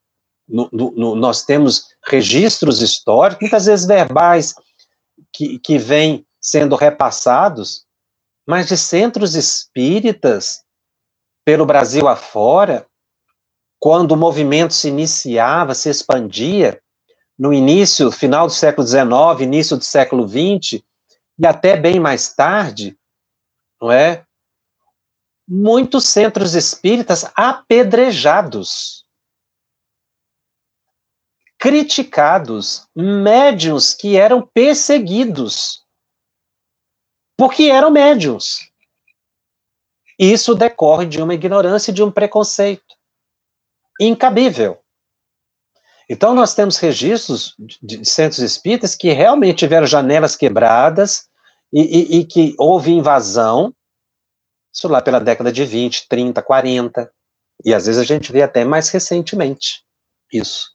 [0.47, 4.55] no, no, nós temos registros históricos, muitas vezes verbais,
[5.33, 7.85] que, que vêm sendo repassados,
[8.49, 10.63] mas de centros espíritas
[11.45, 12.87] pelo Brasil afora,
[13.77, 16.81] quando o movimento se iniciava, se expandia,
[17.37, 20.81] no início, final do século XIX, início do século XX,
[21.37, 22.97] e até bem mais tarde,
[23.79, 24.25] não é?
[25.47, 29.05] muitos centros espíritas apedrejados,
[31.59, 35.78] criticados, médios que eram perseguidos,
[37.39, 38.69] porque eram médios.
[40.19, 42.97] Isso decorre de uma ignorância e de um preconceito
[43.97, 44.77] incabível.
[46.09, 51.29] Então, nós temos registros de centros espíritas que realmente tiveram janelas quebradas
[51.71, 53.73] e, e, e, que houve invasão,
[54.73, 57.09] isso lá pela década de 20, 30, 40,
[57.63, 59.85] e às vezes a gente vê até mais recentemente
[60.33, 60.71] isso.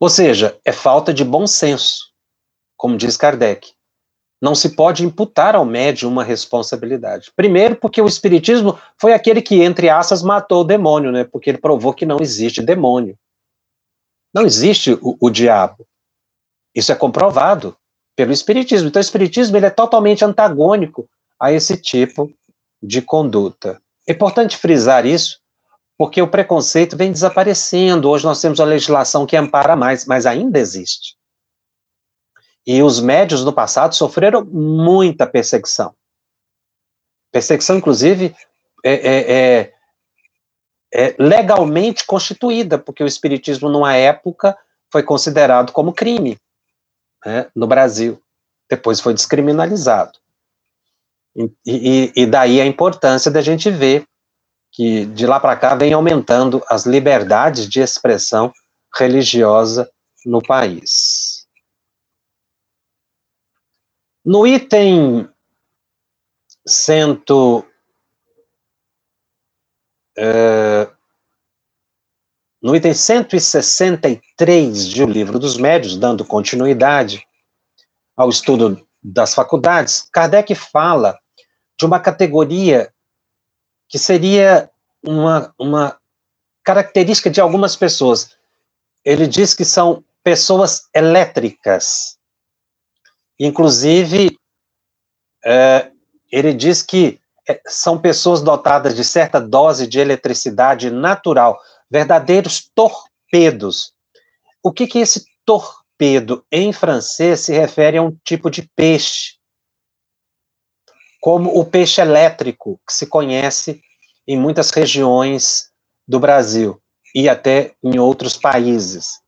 [0.00, 2.12] Ou seja, é falta de bom senso,
[2.76, 3.73] como diz Kardec.
[4.44, 7.32] Não se pode imputar ao médium uma responsabilidade.
[7.34, 11.24] Primeiro, porque o Espiritismo foi aquele que, entre aspas, matou o demônio, né?
[11.24, 13.18] Porque ele provou que não existe demônio.
[14.34, 15.86] Não existe o, o diabo.
[16.74, 17.74] Isso é comprovado
[18.14, 18.88] pelo Espiritismo.
[18.88, 21.08] Então, o Espiritismo ele é totalmente antagônico
[21.40, 22.30] a esse tipo
[22.82, 23.80] de conduta.
[24.06, 25.38] É importante frisar isso,
[25.96, 28.10] porque o preconceito vem desaparecendo.
[28.10, 31.16] Hoje nós temos a legislação que ampara mais, mas ainda existe.
[32.66, 35.94] E os médios no passado sofreram muita perseguição.
[37.30, 38.34] Perseguição, inclusive,
[38.84, 39.72] é, é, é,
[40.94, 44.56] é legalmente constituída, porque o espiritismo, numa época,
[44.90, 46.38] foi considerado como crime
[47.24, 48.22] né, no Brasil.
[48.70, 50.18] Depois foi descriminalizado.
[51.36, 54.06] E, e, e daí a importância da gente ver
[54.74, 58.52] que de lá para cá vem aumentando as liberdades de expressão
[58.96, 59.90] religiosa
[60.26, 61.13] no país.
[64.24, 65.28] No item
[66.66, 67.64] cento,
[70.16, 70.88] é,
[72.62, 77.26] no item 163 de O Livro dos Médios, dando continuidade
[78.16, 81.18] ao estudo das faculdades, Kardec fala
[81.78, 82.90] de uma categoria
[83.88, 84.70] que seria
[85.02, 85.98] uma, uma
[86.62, 88.30] característica de algumas pessoas.
[89.04, 92.18] Ele diz que são pessoas elétricas.
[93.38, 94.38] Inclusive,
[95.44, 95.90] é,
[96.30, 103.92] ele diz que é, são pessoas dotadas de certa dose de eletricidade natural, verdadeiros torpedos.
[104.62, 109.34] O que, que esse torpedo em francês se refere a um tipo de peixe
[111.24, 113.80] como o peixe elétrico, que se conhece
[114.28, 115.70] em muitas regiões
[116.06, 116.78] do Brasil
[117.14, 119.22] e até em outros países.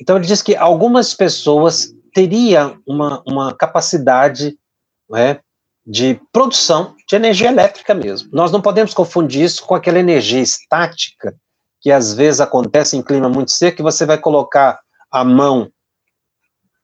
[0.00, 4.58] Então, ele diz que algumas pessoas teriam uma, uma capacidade
[5.08, 5.40] né,
[5.86, 8.28] de produção de energia elétrica mesmo.
[8.32, 11.34] Nós não podemos confundir isso com aquela energia estática
[11.80, 15.70] que às vezes acontece em clima muito seco, que você vai colocar a mão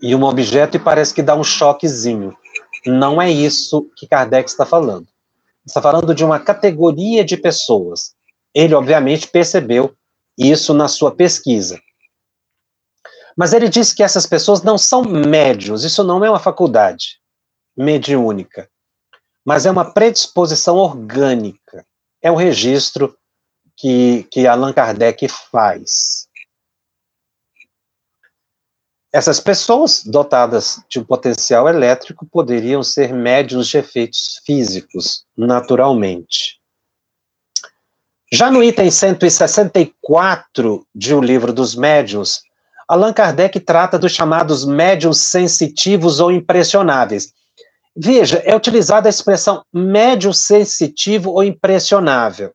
[0.02, 2.34] em um objeto e parece que dá um choquezinho.
[2.86, 5.06] Não é isso que Kardec está falando.
[5.66, 8.14] Está falando de uma categoria de pessoas.
[8.54, 9.94] Ele, obviamente, percebeu
[10.38, 11.78] isso na sua pesquisa.
[13.36, 17.20] Mas ele disse que essas pessoas não são médios, isso não é uma faculdade
[17.76, 18.70] mediúnica,
[19.44, 21.86] mas é uma predisposição orgânica.
[22.22, 23.16] É um registro
[23.76, 26.26] que, que Allan Kardec faz.
[29.12, 36.60] Essas pessoas dotadas de um potencial elétrico poderiam ser médios de efeitos físicos, naturalmente.
[38.32, 42.42] Já no item 164 de O Livro dos Médiuns,
[42.88, 47.32] Allan Kardec trata dos chamados médios sensitivos ou impressionáveis.
[47.96, 52.52] Veja, é utilizada a expressão médio sensitivo ou impressionável.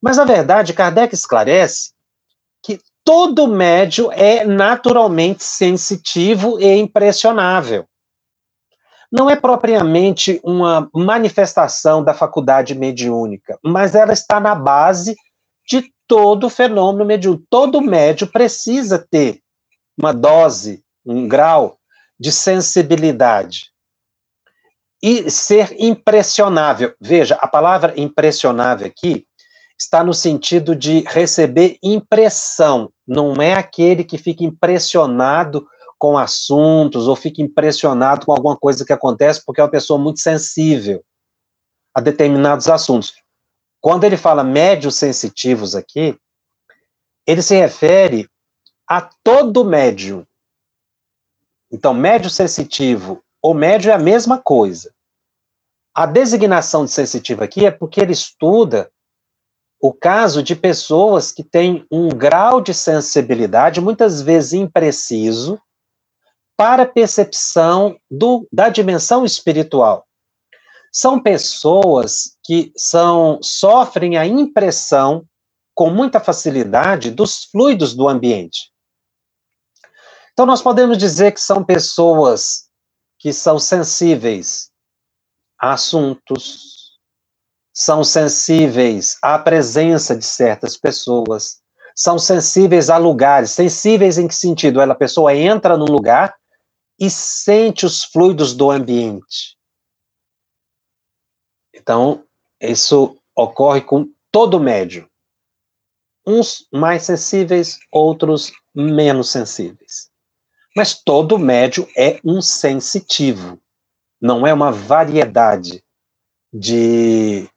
[0.00, 1.92] Mas, na verdade, Kardec esclarece
[3.04, 7.84] todo médio é naturalmente sensitivo e impressionável.
[9.10, 15.14] Não é propriamente uma manifestação da faculdade mediúnica, mas ela está na base
[15.68, 17.44] de todo fenômeno mediúnico.
[17.48, 19.40] Todo médio precisa ter
[19.98, 21.78] uma dose, um grau
[22.18, 23.72] de sensibilidade
[25.02, 26.94] e ser impressionável.
[27.00, 29.26] Veja, a palavra impressionável aqui
[29.78, 35.66] está no sentido de receber impressão, não é aquele que fica impressionado
[35.98, 40.20] com assuntos ou fica impressionado com alguma coisa que acontece porque é uma pessoa muito
[40.20, 41.02] sensível
[41.94, 43.14] a determinados assuntos.
[43.82, 46.16] Quando ele fala médios sensitivos aqui,
[47.26, 48.30] ele se refere
[48.88, 50.24] a todo médium.
[51.68, 54.94] Então, médio sensitivo ou médio é a mesma coisa.
[55.92, 58.88] A designação de sensitivo aqui é porque ele estuda
[59.80, 65.60] o caso de pessoas que têm um grau de sensibilidade, muitas vezes impreciso,
[66.56, 70.06] para a percepção do, da dimensão espiritual.
[70.92, 75.26] São pessoas que são, sofrem a impressão
[75.74, 78.70] com muita facilidade dos fluidos do ambiente.
[80.32, 82.68] Então, nós podemos dizer que são pessoas
[83.18, 84.70] que são sensíveis
[85.58, 86.98] a assuntos,
[87.72, 91.62] são sensíveis à presença de certas pessoas,
[91.94, 93.50] são sensíveis a lugares.
[93.52, 94.80] Sensíveis em que sentido?
[94.80, 96.34] Ela, a pessoa entra num lugar
[96.98, 99.56] e sente os fluidos do ambiente.
[101.82, 102.24] Então,
[102.60, 105.08] isso ocorre com todo médium.
[106.24, 110.08] Uns mais sensíveis, outros menos sensíveis.
[110.76, 113.60] Mas todo médium é um sensitivo,
[114.20, 115.84] não é uma variedade
[116.52, 117.48] de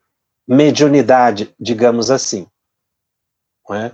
[0.47, 2.47] mediunidade, digamos assim.
[3.71, 3.91] É?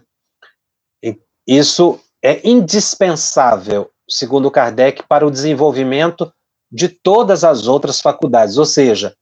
[1.46, 6.34] Isso é indispensável, segundo Kardec, para o desenvolvimento
[6.72, 9.16] de todas as outras faculdades, ou seja,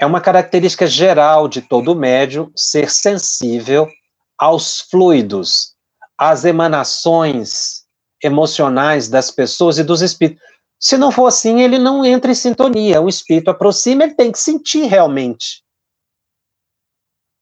[0.00, 3.86] é uma característica geral de todo médium ser sensível
[4.38, 5.74] aos fluidos,
[6.16, 7.84] às emanações
[8.22, 10.42] emocionais das pessoas e dos espíritos.
[10.80, 13.02] Se não for assim, ele não entra em sintonia.
[13.02, 15.62] O espírito aproxima, ele tem que sentir realmente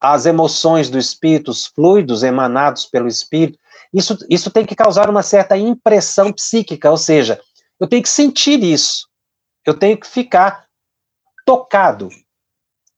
[0.01, 3.57] as emoções do espírito, os fluidos emanados pelo espírito.
[3.95, 7.41] Isso, isso tem que causar uma certa impressão psíquica, ou seja,
[7.79, 9.09] eu tenho que sentir isso.
[9.65, 10.67] Eu tenho que ficar
[11.45, 12.09] tocado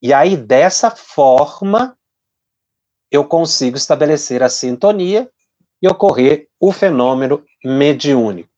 [0.03, 1.97] e aí, dessa forma,
[3.11, 5.31] eu consigo estabelecer a sintonia
[5.83, 8.49] e ocorrer o fenômeno mediúnico.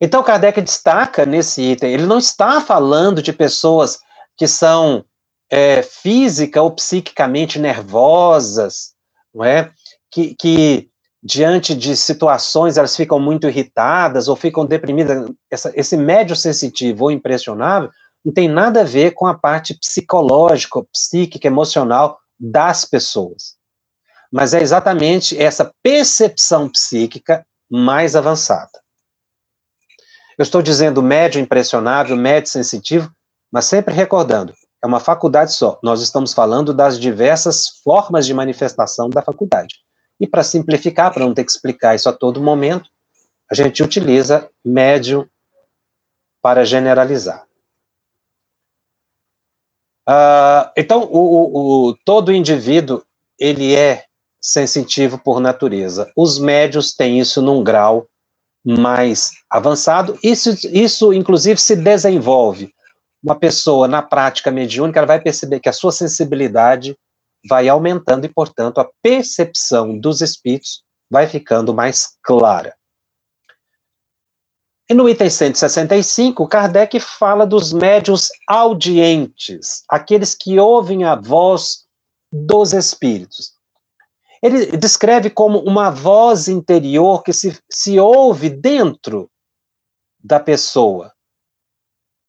[0.00, 4.00] Então, Kardec destaca nesse item, ele não está falando de pessoas
[4.36, 5.04] que são
[5.50, 8.94] é, física ou psiquicamente nervosas,
[9.32, 9.72] não é?
[10.10, 10.90] Que, que,
[11.22, 15.26] diante de situações elas ficam muito irritadas ou ficam deprimidas.
[15.50, 17.90] Essa, esse médio sensitivo ou impressionável
[18.24, 23.56] não tem nada a ver com a parte psicológica, psíquica, emocional das pessoas.
[24.32, 28.82] Mas é exatamente essa percepção psíquica mais avançada.
[30.38, 33.12] Eu estou dizendo médio impressionável, médio sensitivo,
[33.52, 34.52] mas sempre recordando,
[34.82, 35.78] é uma faculdade só.
[35.82, 39.76] Nós estamos falando das diversas formas de manifestação da faculdade.
[40.18, 42.88] E para simplificar, para não ter que explicar isso a todo momento,
[43.50, 45.28] a gente utiliza médio
[46.42, 47.46] para generalizar.
[50.08, 53.02] Uh, então, o, o, todo indivíduo,
[53.38, 54.04] ele é
[54.40, 56.10] sensitivo por natureza.
[56.14, 58.06] Os médios têm isso num grau
[58.64, 60.18] mais avançado.
[60.22, 62.72] Isso, isso inclusive, se desenvolve.
[63.22, 66.96] Uma pessoa, na prática mediúnica, ela vai perceber que a sua sensibilidade
[67.48, 72.74] vai aumentando e, portanto, a percepção dos espíritos vai ficando mais clara.
[74.88, 81.86] E no item 165, Kardec fala dos médios audientes, aqueles que ouvem a voz
[82.30, 83.54] dos espíritos.
[84.42, 89.30] Ele descreve como uma voz interior que se, se ouve dentro
[90.22, 91.14] da pessoa,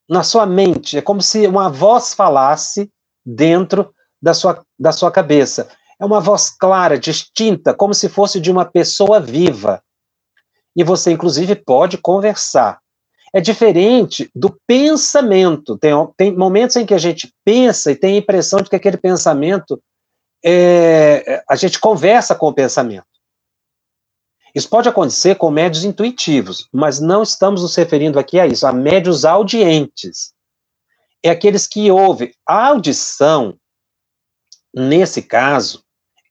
[0.09, 0.97] na sua mente.
[0.97, 2.89] É como se uma voz falasse
[3.25, 5.67] dentro da sua, da sua cabeça.
[5.99, 9.83] É uma voz clara, distinta, como se fosse de uma pessoa viva
[10.75, 12.79] e você, inclusive, pode conversar.
[13.33, 15.77] É diferente do pensamento.
[15.77, 18.97] Tem, tem momentos em que a gente pensa e tem a impressão de que aquele
[18.97, 19.81] pensamento
[20.43, 23.07] é, a gente conversa com o pensamento.
[24.53, 28.71] Isso pode acontecer com médios intuitivos, mas não estamos nos referindo aqui a isso, a
[28.71, 30.33] médios audientes.
[31.21, 32.31] É aqueles que ouvem.
[32.47, 33.59] A audição,
[34.73, 35.83] nesse caso,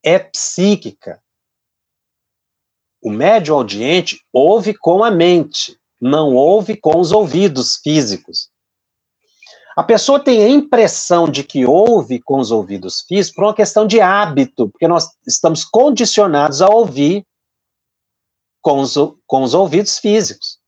[0.02, 1.20] é psíquica.
[3.04, 8.48] O médio audiente ouve com a mente, não ouve com os ouvidos físicos.
[9.76, 13.86] A pessoa tem a impressão de que ouve com os ouvidos físicos por uma questão
[13.86, 17.26] de hábito, porque nós estamos condicionados a ouvir
[18.62, 18.94] com os,
[19.26, 20.58] com os ouvidos físicos.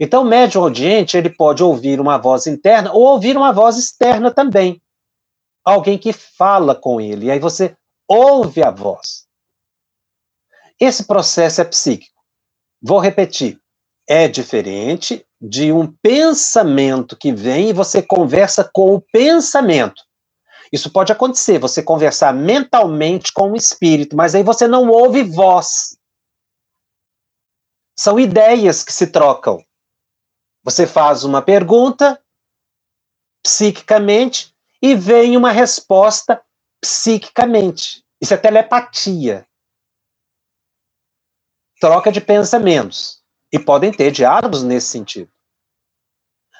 [0.00, 4.32] Então, o médio audiente, ele pode ouvir uma voz interna ou ouvir uma voz externa
[4.32, 4.82] também.
[5.64, 7.76] Alguém que fala com ele, e aí você
[8.08, 9.27] ouve a voz.
[10.80, 12.20] Esse processo é psíquico.
[12.80, 13.60] Vou repetir.
[14.06, 20.02] É diferente de um pensamento que vem e você conversa com o pensamento.
[20.72, 25.96] Isso pode acontecer, você conversar mentalmente com o espírito, mas aí você não ouve voz.
[27.98, 29.62] São ideias que se trocam.
[30.62, 32.22] Você faz uma pergunta
[33.42, 36.40] psiquicamente e vem uma resposta
[36.80, 38.04] psiquicamente.
[38.20, 39.47] Isso é telepatia
[41.80, 43.22] troca de pensamentos.
[43.52, 45.30] E podem ter diálogos nesse sentido.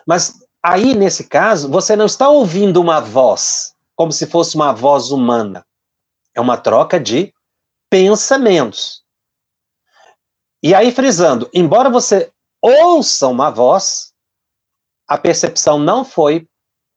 [0.06, 5.10] Mas aí, nesse caso, você não está ouvindo uma voz, como se fosse uma voz
[5.10, 5.66] humana.
[6.34, 7.34] É uma troca de
[7.90, 9.04] pensamentos.
[10.62, 14.12] E aí, frisando, embora você ouça uma voz,
[15.06, 16.48] a percepção não foi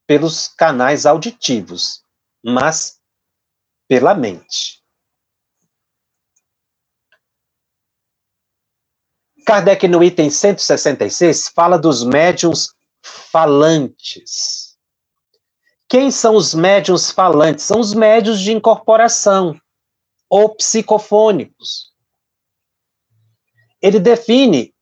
[0.07, 2.03] pelos canais auditivos,
[2.43, 2.99] mas
[3.87, 4.80] pela mente.
[9.51, 12.73] Kardec, no item 166, fala dos médiums
[13.03, 14.77] falantes.
[15.89, 17.65] Quem são os médiums falantes?
[17.65, 19.59] São os médios de incorporação
[20.29, 21.91] ou psicofônicos.
[23.81, 24.73] Ele define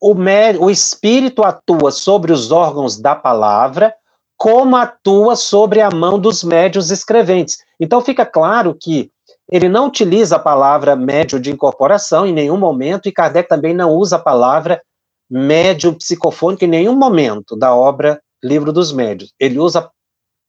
[0.00, 0.14] o,
[0.60, 3.92] o espírito atua sobre os órgãos da palavra,
[4.36, 7.58] como atua sobre a mão dos médios escreventes.
[7.80, 9.10] Então fica claro que
[9.50, 13.92] ele não utiliza a palavra médio de incorporação em nenhum momento, e Kardec também não
[13.92, 14.82] usa a palavra
[15.30, 19.32] médio psicofônico em nenhum momento da obra Livro dos Médios.
[19.38, 19.90] Ele usa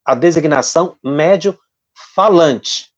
[0.05, 1.57] a designação médio
[2.15, 2.91] falante.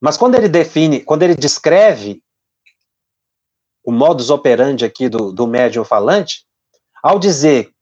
[0.00, 2.22] Mas quando ele define, quando ele descreve
[3.84, 6.46] o modus operandi aqui do, do falante,
[7.02, 7.72] ao dizer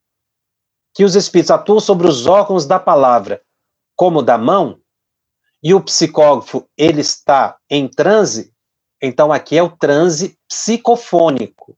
[0.94, 3.42] que os espíritos atuam sobre os órgãos da palavra,
[3.94, 4.80] como da mão,
[5.62, 8.52] e o psicógrafo ele está em transe,
[9.02, 11.76] então aqui é o transe psicofônico,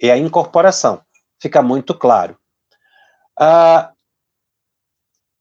[0.00, 1.02] é a incorporação.
[1.40, 2.36] Fica muito claro.
[3.38, 3.90] Uh,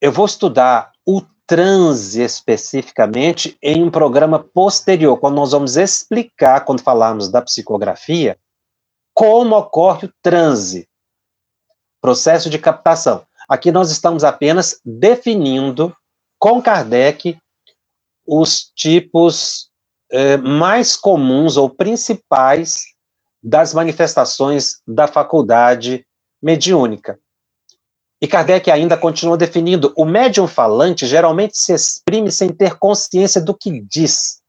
[0.01, 6.81] eu vou estudar o transe especificamente em um programa posterior, quando nós vamos explicar, quando
[6.81, 8.37] falarmos da psicografia,
[9.13, 10.87] como ocorre o transe,
[11.99, 13.25] processo de captação.
[13.49, 15.93] Aqui nós estamos apenas definindo
[16.37, 17.37] com Kardec
[18.29, 19.69] os tipos
[20.11, 22.83] eh, mais comuns ou principais
[23.41, 26.05] das manifestações da faculdade
[26.41, 27.19] mediúnica.
[28.21, 33.57] E Kardec ainda continua definindo: o médium falante geralmente se exprime sem ter consciência do
[33.57, 34.39] que diz.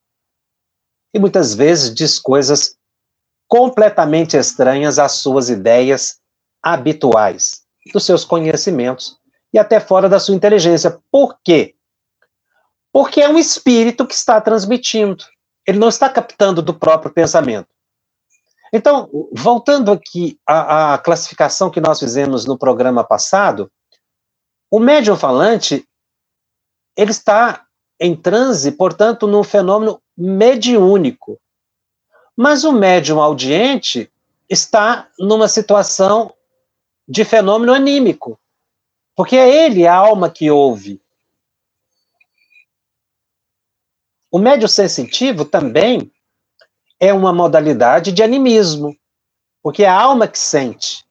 [1.15, 2.77] E muitas vezes diz coisas
[3.49, 6.17] completamente estranhas às suas ideias
[6.63, 7.63] habituais,
[7.93, 9.17] dos seus conhecimentos
[9.53, 10.99] e até fora da sua inteligência.
[11.11, 11.75] Por quê?
[12.93, 15.25] Porque é um espírito que está transmitindo.
[15.67, 17.69] Ele não está captando do próprio pensamento.
[18.73, 23.71] Então, voltando aqui à, à classificação que nós fizemos no programa passado,
[24.71, 25.85] o médium falante
[26.97, 27.67] ele está
[27.99, 31.41] em transe, portanto, num fenômeno mediúnico.
[32.37, 34.11] Mas o médium audiente
[34.49, 36.33] está numa situação
[37.07, 38.39] de fenômeno anímico,
[39.17, 41.01] porque é ele a alma que ouve.
[44.31, 46.11] O médio sensitivo também
[47.01, 48.97] é uma modalidade de animismo,
[49.63, 51.05] porque é a alma que sente.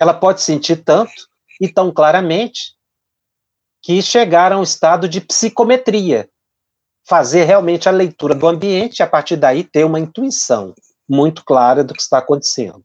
[0.00, 1.28] Ela pode sentir tanto
[1.60, 2.76] e tão claramente
[3.80, 6.28] que chegar a um estado de psicometria,
[7.06, 10.74] fazer realmente a leitura do ambiente e a partir daí ter uma intuição
[11.08, 12.82] muito clara do que está acontecendo.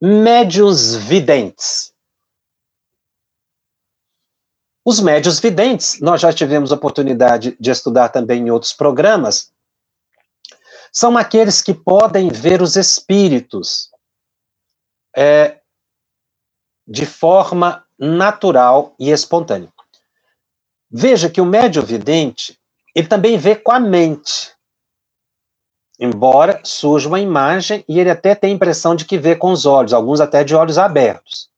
[0.00, 1.91] Médios videntes.
[4.84, 9.52] Os médios videntes, nós já tivemos oportunidade de estudar também em outros programas,
[10.92, 13.90] são aqueles que podem ver os espíritos
[15.16, 15.60] é,
[16.86, 19.72] de forma natural e espontânea.
[20.90, 22.58] Veja que o médio vidente,
[22.94, 24.52] ele também vê com a mente.
[25.98, 29.64] Embora surja uma imagem e ele até tem a impressão de que vê com os
[29.64, 31.48] olhos, alguns até de olhos abertos.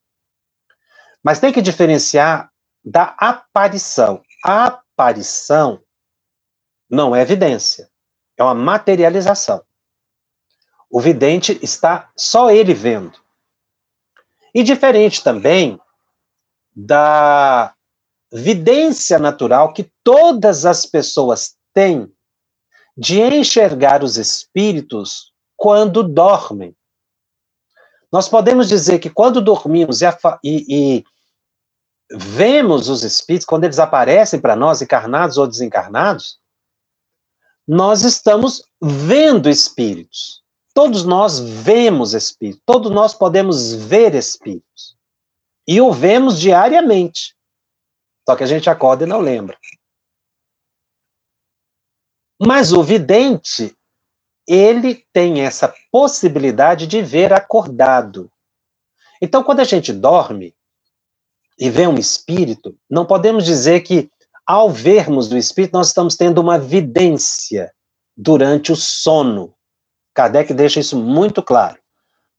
[1.23, 2.53] Mas tem que diferenciar
[2.85, 4.23] da aparição.
[4.45, 5.81] A aparição
[6.89, 7.91] não é evidência,
[8.37, 9.65] é uma materialização.
[10.91, 13.19] O vidente está só ele vendo.
[14.55, 15.81] E diferente também
[16.75, 17.75] da
[18.33, 22.13] vidência natural que todas as pessoas têm
[22.97, 26.77] de enxergar os espíritos quando dormem.
[28.13, 30.07] Nós podemos dizer que quando dormimos e,
[30.45, 31.05] e,
[32.17, 36.39] vemos os espíritos, quando eles aparecem para nós, encarnados ou desencarnados,
[37.67, 40.43] nós estamos vendo espíritos.
[40.75, 44.97] Todos nós vemos espíritos, todos nós podemos ver espíritos.
[45.67, 47.35] E o vemos diariamente.
[48.29, 49.57] Só que a gente acorda e não lembra.
[52.41, 53.75] Mas o vidente,
[54.47, 58.31] ele tem essa possibilidade de ver acordado.
[59.23, 60.55] Então, quando a gente dorme,
[61.59, 64.11] e vê um espírito, não podemos dizer que
[64.47, 67.73] ao vermos o espírito nós estamos tendo uma vidência
[68.17, 69.55] durante o sono.
[70.15, 71.79] Kardec deixa isso muito claro.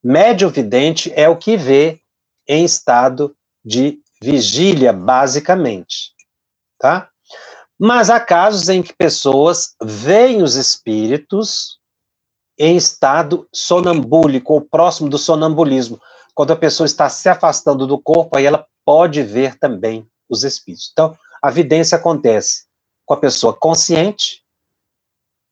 [0.04, 2.00] Médio vidente é o que vê
[2.48, 6.14] em estado de vigília, basicamente,
[6.78, 7.10] tá?
[7.78, 11.80] Mas há casos em que pessoas veem os espíritos
[12.58, 16.00] em estado sonambúlico ou próximo do sonambulismo,
[16.36, 20.90] quando a pessoa está se afastando do corpo, aí ela pode ver também os espíritos.
[20.92, 22.66] Então, a vidência acontece
[23.06, 24.44] com a pessoa consciente,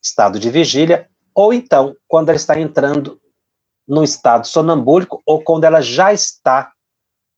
[0.03, 3.19] estado de vigília, ou então quando ela está entrando
[3.87, 6.73] no estado sonambúlico ou quando ela já está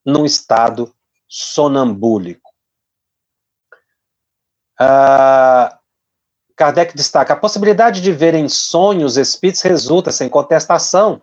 [0.03, 0.93] no estado
[1.27, 2.51] sonambúlico.
[4.79, 5.75] Uh,
[6.55, 11.21] Kardec destaca: a possibilidade de ver em sonhos espíritos resulta, sem contestação,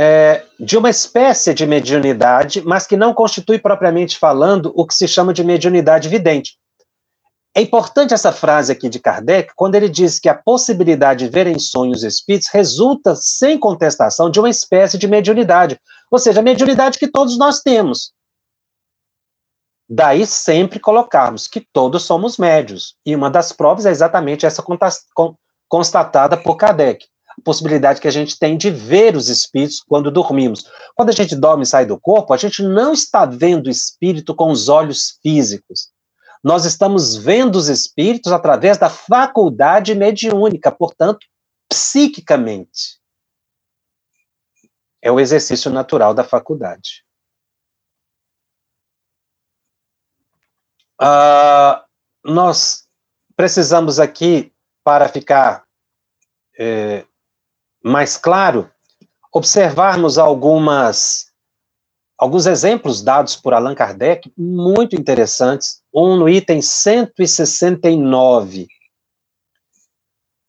[0.00, 5.08] é, de uma espécie de mediunidade, mas que não constitui propriamente falando o que se
[5.08, 6.56] chama de mediunidade vidente.
[7.52, 11.48] É importante essa frase aqui de Kardec, quando ele diz que a possibilidade de ver
[11.48, 15.80] em sonhos espíritos resulta, sem contestação, de uma espécie de mediunidade.
[16.12, 18.12] Ou seja, a mediunidade que todos nós temos.
[19.90, 22.94] Daí sempre colocarmos que todos somos médios.
[23.04, 24.62] E uma das provas é exatamente essa
[25.68, 27.04] constatada por Kardec
[27.44, 30.64] possibilidade que a gente tem de ver os espíritos quando dormimos.
[30.94, 34.34] Quando a gente dorme e sai do corpo, a gente não está vendo o espírito
[34.34, 35.90] com os olhos físicos.
[36.42, 41.26] Nós estamos vendo os espíritos através da faculdade mediúnica, portanto,
[41.68, 42.98] psiquicamente.
[45.02, 47.04] É o exercício natural da faculdade.
[51.00, 51.80] Uh,
[52.24, 52.88] nós
[53.36, 55.64] precisamos aqui, para ficar
[56.58, 57.06] é,
[57.82, 58.70] mais claro,
[59.32, 61.26] observarmos algumas
[62.16, 68.66] alguns exemplos dados por Allan Kardec muito interessantes, um no item 169,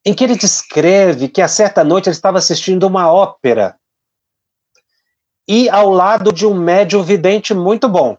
[0.04, 3.80] em que ele descreve que a certa noite ele estava assistindo uma ópera
[5.48, 8.18] e ao lado de um médium vidente muito bom.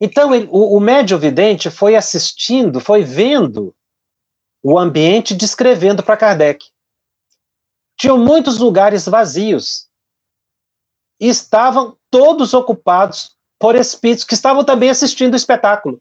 [0.00, 3.74] Então, ele, o, o médium vidente foi assistindo, foi vendo
[4.62, 6.73] o ambiente descrevendo para Kardec
[7.96, 9.88] tinham muitos lugares vazios.
[11.20, 16.00] E estavam todos ocupados por espíritos que estavam também assistindo o espetáculo.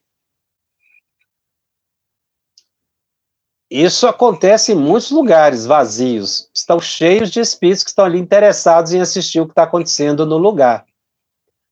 [3.70, 6.48] Isso acontece em muitos lugares vazios.
[6.54, 10.38] Estão cheios de espíritos que estão ali interessados em assistir o que está acontecendo no
[10.38, 10.86] lugar.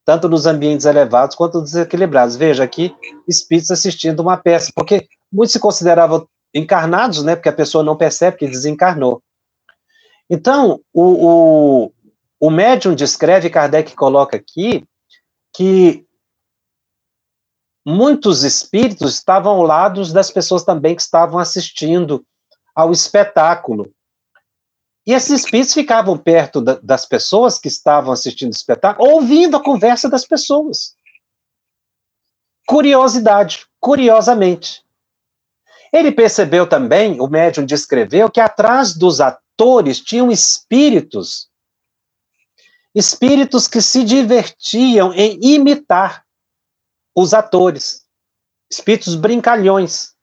[0.04, 2.36] Tanto nos ambientes elevados quanto desequilibrados.
[2.36, 2.96] Veja aqui,
[3.28, 7.36] espíritos assistindo uma peça, porque muitos se consideravam encarnados, né?
[7.36, 9.22] Porque a pessoa não percebe que desencarnou.
[10.34, 11.94] Então, o, o,
[12.40, 14.88] o médium descreve, Kardec coloca aqui,
[15.54, 16.08] que
[17.86, 22.26] muitos espíritos estavam ao lado das pessoas também que estavam assistindo
[22.74, 23.94] ao espetáculo.
[25.06, 29.64] E esses espíritos ficavam perto da, das pessoas que estavam assistindo o espetáculo, ouvindo a
[29.64, 30.96] conversa das pessoas.
[32.66, 34.82] Curiosidade, curiosamente.
[35.92, 39.20] Ele percebeu também, o médium descreveu, que atrás dos
[39.54, 41.50] atores tinham espíritos,
[42.96, 46.26] espíritos que se divertiam em imitar
[47.16, 48.06] os atores,
[48.70, 50.14] espíritos brincalhões,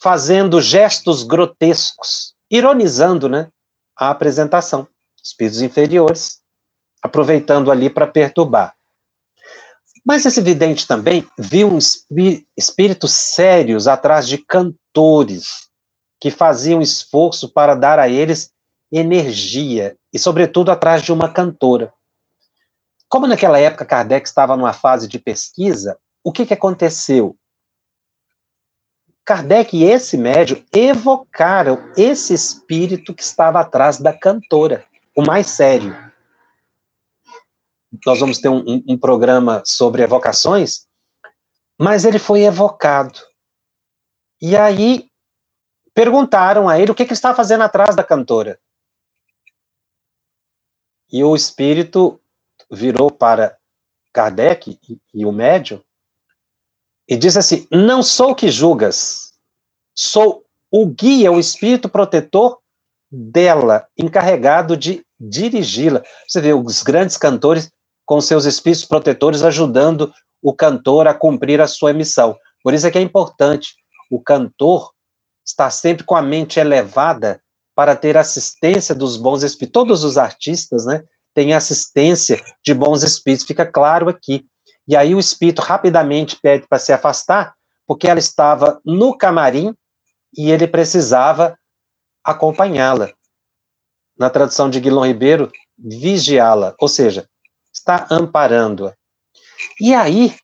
[0.00, 3.50] fazendo gestos grotescos, ironizando, né,
[3.96, 4.86] a apresentação,
[5.22, 6.40] espíritos inferiores,
[7.02, 8.76] aproveitando ali para perturbar.
[10.06, 11.78] Mas esse vidente também viu um
[12.56, 15.67] espíritos sérios atrás de cantores,
[16.20, 18.52] que faziam esforço para dar a eles
[18.90, 21.92] energia, e sobretudo atrás de uma cantora.
[23.08, 27.36] Como naquela época Kardec estava numa fase de pesquisa, o que, que aconteceu?
[29.24, 35.96] Kardec e esse médium evocaram esse espírito que estava atrás da cantora, o mais sério.
[38.06, 40.86] Nós vamos ter um, um, um programa sobre evocações,
[41.78, 43.18] mas ele foi evocado.
[44.40, 45.07] E aí
[45.98, 48.60] perguntaram a ele o que, que ele estava fazendo atrás da cantora.
[51.10, 52.20] E o espírito
[52.70, 53.58] virou para
[54.12, 55.82] Kardec e, e o médium
[57.08, 59.32] e disse assim: Não sou o que julgas,
[59.92, 62.60] sou o guia, o espírito protetor
[63.10, 66.04] dela, encarregado de dirigi-la.
[66.28, 67.72] Você vê os grandes cantores
[68.06, 72.38] com seus espíritos protetores ajudando o cantor a cumprir a sua missão.
[72.62, 73.74] Por isso é que é importante
[74.08, 74.92] o cantor
[75.48, 77.42] está sempre com a mente elevada
[77.74, 79.72] para ter assistência dos bons espíritos.
[79.72, 84.46] Todos os artistas, né, têm assistência de bons espíritos, fica claro aqui.
[84.86, 87.54] E aí o espírito rapidamente pede para se afastar,
[87.86, 89.74] porque ela estava no camarim
[90.36, 91.58] e ele precisava
[92.22, 93.10] acompanhá-la.
[94.18, 97.26] Na tradução de Guilherme Ribeiro, vigiá-la, ou seja,
[97.72, 98.94] está amparando-a.
[99.80, 100.36] E aí,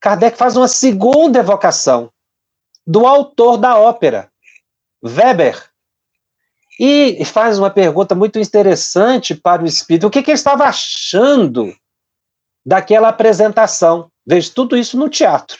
[0.00, 2.10] Kardec faz uma segunda evocação
[2.86, 4.30] do autor da ópera,
[5.04, 5.70] Weber.
[6.78, 11.74] E faz uma pergunta muito interessante para o espírito: o que, que ele estava achando
[12.64, 14.10] daquela apresentação?
[14.26, 15.58] Veja, tudo isso no teatro.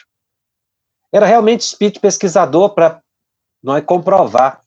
[1.13, 3.03] Era realmente espírito pesquisador para
[3.63, 4.63] não é comprovar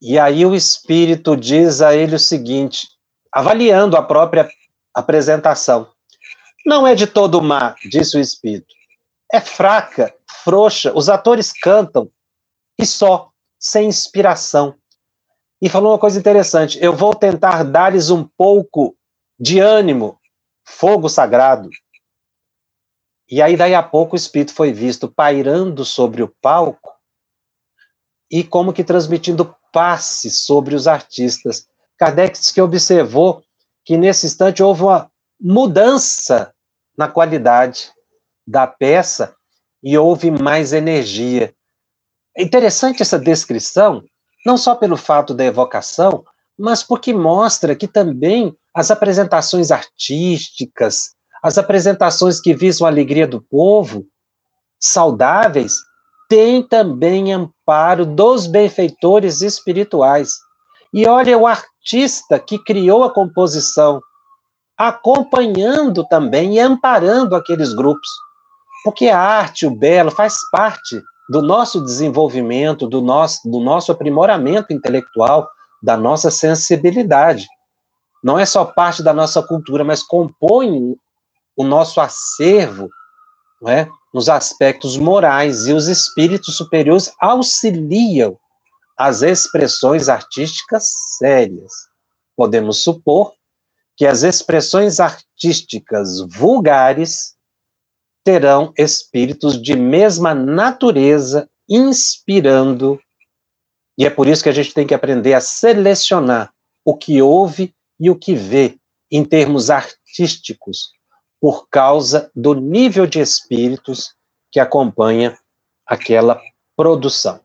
[0.00, 2.88] E aí o espírito diz a ele o seguinte,
[3.32, 4.48] avaliando a própria
[4.94, 5.90] apresentação:
[6.64, 8.74] Não é de todo má, disse o espírito.
[9.32, 10.14] É fraca,
[10.44, 12.10] frouxa, os atores cantam
[12.78, 14.74] e só, sem inspiração.
[15.60, 18.96] E falou uma coisa interessante: eu vou tentar dar-lhes um pouco
[19.38, 20.18] de ânimo,
[20.64, 21.70] fogo sagrado.
[23.28, 26.92] E aí, daí a pouco, o espírito foi visto pairando sobre o palco
[28.30, 31.66] e como que transmitindo passe sobre os artistas.
[31.96, 33.42] Kardec disse que observou
[33.84, 36.54] que nesse instante houve uma mudança
[36.96, 37.90] na qualidade
[38.46, 39.34] da peça
[39.82, 41.52] e houve mais energia.
[42.36, 44.02] É interessante essa descrição,
[44.46, 46.24] não só pelo fato da evocação,
[46.58, 51.10] mas porque mostra que também as apresentações artísticas,
[51.42, 54.06] as apresentações que visam a alegria do povo,
[54.80, 55.76] saudáveis,
[56.28, 60.32] têm também amparo dos benfeitores espirituais.
[60.94, 64.00] E olha o artista que criou a composição,
[64.76, 68.08] acompanhando também e amparando aqueles grupos.
[68.84, 74.72] Porque a arte, o belo, faz parte do nosso desenvolvimento, do nosso, do nosso aprimoramento
[74.72, 75.48] intelectual,
[75.82, 77.46] da nossa sensibilidade.
[78.22, 80.96] Não é só parte da nossa cultura, mas compõe
[81.56, 82.88] o nosso acervo
[83.66, 88.36] é, nos aspectos morais, e os espíritos superiores auxiliam
[88.96, 90.84] as expressões artísticas
[91.18, 91.72] sérias.
[92.36, 93.32] Podemos supor
[93.96, 97.34] que as expressões artísticas vulgares
[98.24, 103.00] terão espíritos de mesma natureza inspirando,
[103.96, 106.52] e é por isso que a gente tem que aprender a selecionar
[106.84, 108.78] o que ouve e o que vê
[109.10, 110.90] em termos artísticos,
[111.40, 114.14] por causa do nível de espíritos
[114.50, 115.38] que acompanha
[115.86, 116.40] aquela
[116.76, 117.40] produção.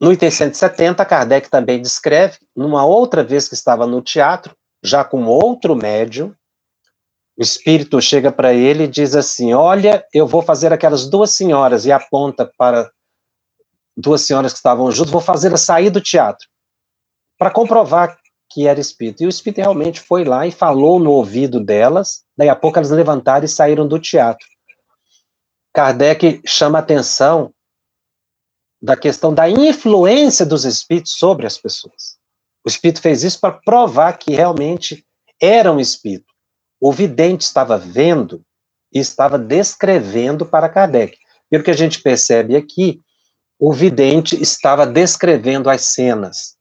[0.00, 5.24] No item 170, Kardec também descreve, numa outra vez que estava no teatro, já com
[5.24, 6.34] outro médium,
[7.36, 11.86] o espírito chega para ele e diz assim: Olha, eu vou fazer aquelas duas senhoras,
[11.86, 12.90] e aponta para
[13.96, 16.46] duas senhoras que estavam juntas, vou fazê-las sair do teatro,
[17.38, 18.18] para comprovar
[18.50, 19.22] que era espírito.
[19.22, 22.90] E o espírito realmente foi lá e falou no ouvido delas, daí a pouco elas
[22.90, 24.46] levantaram e saíram do teatro.
[25.72, 27.52] Kardec chama atenção
[28.80, 32.22] da questão da influência dos espíritos sobre as pessoas.
[32.64, 35.04] O espírito fez isso para provar que realmente
[35.40, 36.32] era um espírito.
[36.80, 38.42] O vidente estava vendo
[38.92, 41.18] e estava descrevendo para Kardec.
[41.50, 43.00] Pelo que a gente percebe aqui,
[43.58, 46.54] o vidente estava descrevendo as cenas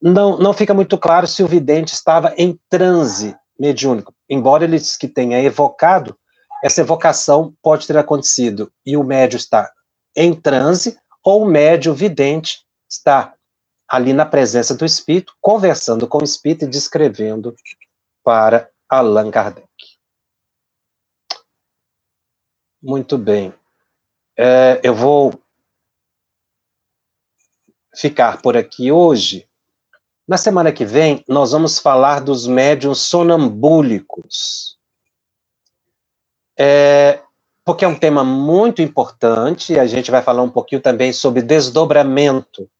[0.00, 4.14] não, não fica muito claro se o vidente estava em transe mediúnico.
[4.28, 6.16] Embora ele que tenha evocado,
[6.64, 9.70] essa evocação pode ter acontecido e o médio está
[10.16, 13.34] em transe, ou o médio vidente está
[13.90, 17.56] ali na presença do espírito, conversando com o espírito e descrevendo
[18.22, 19.68] para Allan Kardec.
[22.80, 23.52] Muito bem.
[24.38, 25.42] É, eu vou
[27.94, 29.48] ficar por aqui hoje.
[30.26, 34.78] Na semana que vem, nós vamos falar dos médiums sonambúlicos.
[36.56, 37.20] É,
[37.64, 42.70] porque é um tema muito importante, a gente vai falar um pouquinho também sobre desdobramento,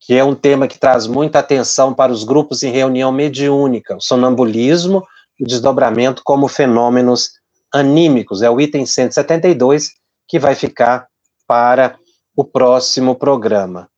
[0.00, 4.00] que é um tema que traz muita atenção para os grupos em reunião mediúnica, o
[4.00, 5.06] sonambulismo
[5.38, 7.30] e o desdobramento como fenômenos
[7.72, 9.90] anímicos, é o item 172,
[10.26, 11.06] que vai ficar
[11.46, 11.98] para
[12.36, 13.88] o próximo programa.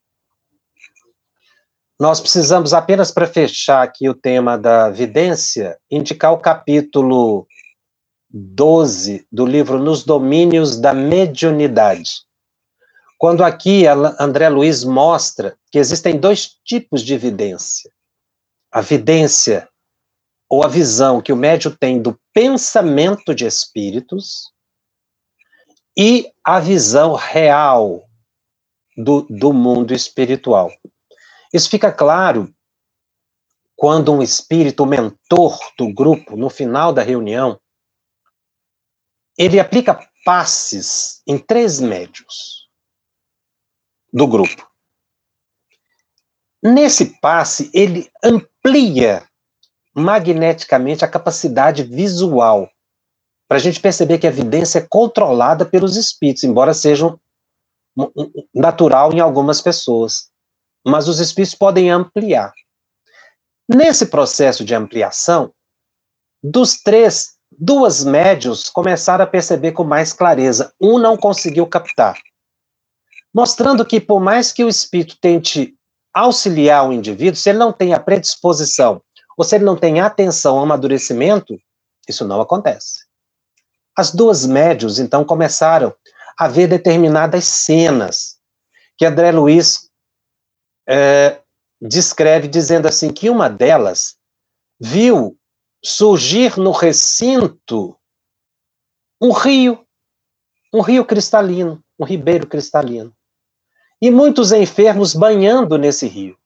[1.99, 7.47] Nós precisamos apenas para fechar aqui o tema da vidência, indicar o capítulo
[8.31, 12.23] 12 do livro Nos Domínios da Mediunidade.
[13.21, 13.87] Quando aqui
[14.19, 17.93] André Luiz mostra que existem dois tipos de vidência.
[18.73, 19.69] A vidência
[20.49, 24.51] ou a visão que o médium tem do pensamento de espíritos
[25.95, 28.09] e a visão real
[28.97, 30.73] do, do mundo espiritual.
[31.53, 32.51] Isso fica claro
[33.77, 37.61] quando um espírito mentor do grupo, no final da reunião,
[39.37, 42.60] ele aplica passes em três médios
[44.13, 44.69] do grupo.
[46.63, 49.25] Nesse passe, ele amplia
[49.95, 52.71] magneticamente a capacidade visual,
[53.49, 57.19] para a gente perceber que a evidência é controlada pelos espíritos, embora seja
[58.55, 60.31] natural em algumas pessoas
[60.85, 62.53] mas os espíritos podem ampliar.
[63.69, 65.53] Nesse processo de ampliação,
[66.43, 70.73] dos três duas médios começaram a perceber com mais clareza.
[70.81, 72.19] Um não conseguiu captar.
[73.33, 75.75] Mostrando que, por mais que o espírito tente
[76.13, 79.03] auxiliar o indivíduo, se ele não tem a predisposição,
[79.37, 81.57] ou se ele não tem atenção ao amadurecimento,
[82.09, 83.05] isso não acontece.
[83.97, 85.95] As duas médios, então, começaram
[86.37, 88.39] a ver determinadas cenas
[88.97, 89.89] que André Luiz
[90.89, 91.41] é,
[91.81, 94.17] descreve dizendo assim que uma delas
[94.79, 95.39] viu
[95.85, 97.97] surgir no recinto
[99.21, 99.87] um rio,
[100.73, 103.15] um rio cristalino, um ribeiro cristalino,
[104.01, 106.37] e muitos enfermos banhando nesse rio.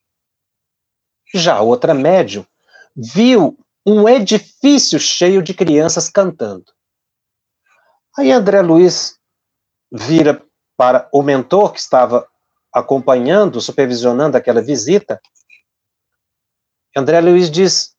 [1.34, 2.44] Já outra médium
[2.96, 6.66] viu um edifício cheio de crianças cantando.
[8.16, 9.18] Aí André Luiz
[9.92, 10.44] vira
[10.76, 12.26] para o mentor que estava
[12.72, 15.20] acompanhando, supervisionando aquela visita.
[16.96, 17.94] André Luiz diz: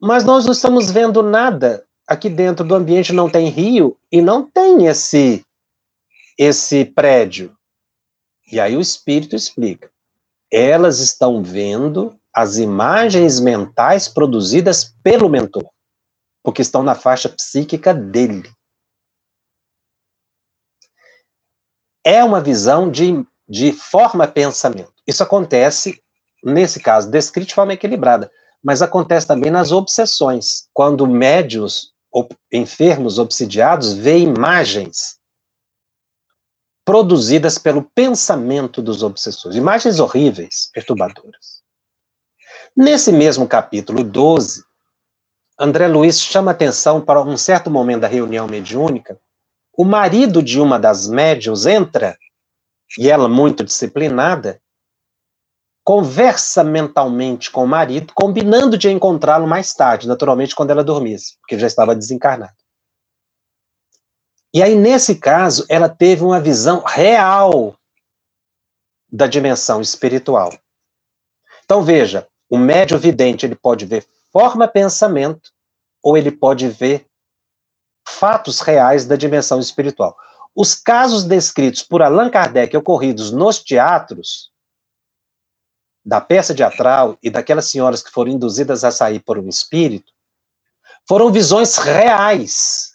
[0.00, 1.86] Mas nós não estamos vendo nada.
[2.06, 5.44] Aqui dentro do ambiente não tem rio e não tem esse
[6.36, 7.56] esse prédio.
[8.50, 9.90] E aí o espírito explica.
[10.50, 15.68] Elas estão vendo as imagens mentais produzidas pelo mentor,
[16.42, 18.50] porque estão na faixa psíquica dele.
[22.04, 24.92] É uma visão de, de forma-pensamento.
[25.06, 26.02] Isso acontece,
[26.42, 28.30] nesse caso, descrito de forma equilibrada,
[28.62, 31.92] mas acontece também nas obsessões, quando médios
[32.52, 35.19] enfermos obsidiados veem imagens
[36.90, 41.62] produzidas pelo pensamento dos obsessores, imagens horríveis, perturbadoras.
[42.76, 44.64] Nesse mesmo capítulo 12,
[45.56, 49.16] André Luiz chama atenção para um certo momento da reunião mediúnica,
[49.72, 52.18] o marido de uma das médios entra,
[52.98, 54.60] e ela muito disciplinada,
[55.84, 61.56] conversa mentalmente com o marido, combinando de encontrá-lo mais tarde, naturalmente quando ela dormisse, porque
[61.56, 62.59] já estava desencarnado.
[64.52, 67.76] E aí, nesse caso, ela teve uma visão real
[69.10, 70.52] da dimensão espiritual.
[71.64, 75.52] Então, veja, o médio vidente, ele pode ver forma pensamento,
[76.02, 77.06] ou ele pode ver
[78.06, 80.16] fatos reais da dimensão espiritual.
[80.54, 84.50] Os casos descritos por Allan Kardec ocorridos nos teatros,
[86.04, 90.12] da peça teatral e daquelas senhoras que foram induzidas a sair por um espírito,
[91.06, 92.89] foram visões reais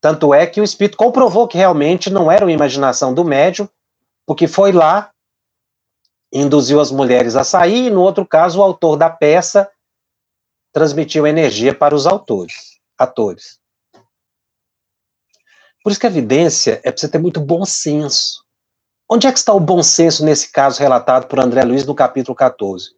[0.00, 3.68] tanto é que o espírito comprovou que realmente não era uma imaginação do médium,
[4.26, 5.10] porque foi lá,
[6.32, 9.70] induziu as mulheres a sair, e no outro caso, o autor da peça
[10.72, 13.58] transmitiu energia para os autores, atores.
[15.82, 18.44] Por isso que a evidência é você ter muito bom senso.
[19.10, 22.34] Onde é que está o bom senso nesse caso relatado por André Luiz no capítulo
[22.34, 22.90] 14?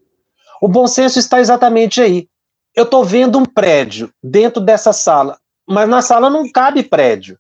[0.61, 2.29] O bom senso está exatamente aí.
[2.75, 7.39] Eu estou vendo um prédio dentro dessa sala mas na sala não cabe prédio.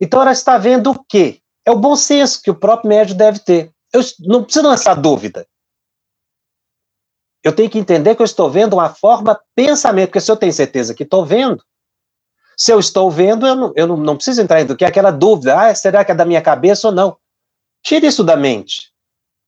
[0.00, 1.40] Então ela está vendo o quê?
[1.64, 3.72] É o bom senso que o próprio médico deve ter.
[3.92, 5.46] Eu não preciso lançar dúvida.
[7.42, 10.52] Eu tenho que entender que eu estou vendo uma forma pensamento, porque se eu tenho
[10.52, 11.62] certeza que estou vendo,
[12.56, 15.10] se eu estou vendo, eu não, eu não, não preciso entrar em que é aquela
[15.10, 17.16] dúvida, ah, será que é da minha cabeça ou não?
[17.82, 18.92] Tire isso da mente.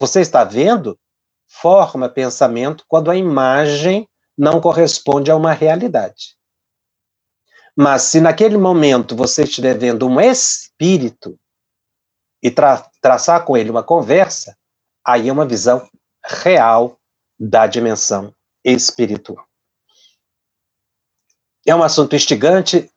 [0.01, 0.99] Você está vendo
[1.47, 6.36] forma pensamento quando a imagem não corresponde a uma realidade.
[7.77, 11.39] Mas se naquele momento você estiver vendo um espírito
[12.43, 14.57] e tra traçar com ele uma conversa,
[15.05, 15.89] aí é uma visão
[16.25, 17.01] real
[17.39, 19.45] da dimensão espiritual.
[21.66, 22.91] É um assunto instigante,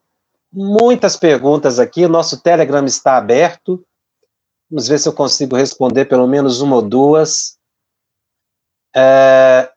[0.52, 3.86] muitas perguntas aqui, nosso Telegram está aberto.
[4.70, 7.58] Vamos ver se eu consigo responder pelo menos uma ou duas.
[8.96, 9.72] É,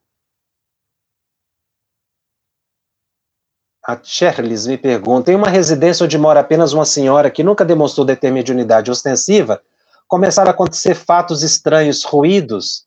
[3.88, 8.04] A Cherlis me pergunta: em uma residência onde mora apenas uma senhora que nunca demonstrou
[8.04, 9.62] de mediunidade ostensiva,
[10.06, 12.84] começaram a acontecer fatos estranhos, ruídos,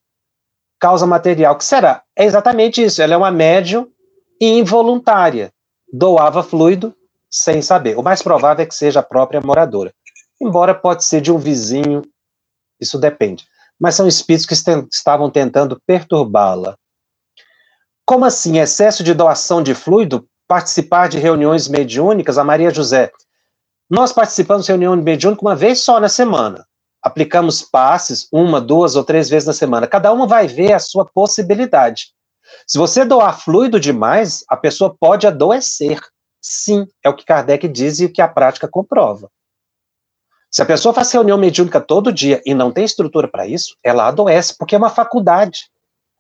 [0.80, 1.56] causa material.
[1.56, 2.04] O que será?
[2.16, 3.02] É exatamente isso.
[3.02, 3.88] Ela é uma médium
[4.40, 5.52] involuntária.
[5.92, 6.96] Doava fluido
[7.32, 7.98] sem saber.
[7.98, 9.92] O mais provável é que seja a própria moradora.
[10.40, 12.04] Embora pode ser de um vizinho,
[12.80, 13.48] isso depende.
[13.80, 14.54] Mas são espíritos que
[14.94, 16.78] estavam tentando perturbá-la.
[18.06, 18.60] Como assim?
[18.60, 23.10] Excesso de doação de fluido participar de reuniões mediúnicas, a Maria José.
[23.90, 26.68] Nós participamos de reunião mediúnica uma vez só na semana.
[27.02, 29.88] Aplicamos passes uma, duas ou três vezes na semana.
[29.88, 32.08] Cada uma vai ver a sua possibilidade.
[32.68, 36.02] Se você doar fluido demais, a pessoa pode adoecer.
[36.42, 39.32] Sim, é o que Kardec diz e o que a prática comprova.
[40.52, 44.10] Se a pessoa faz reunião mediúnica todo dia e não tem estrutura para isso, ela
[44.10, 45.70] adoece, porque é uma faculdade.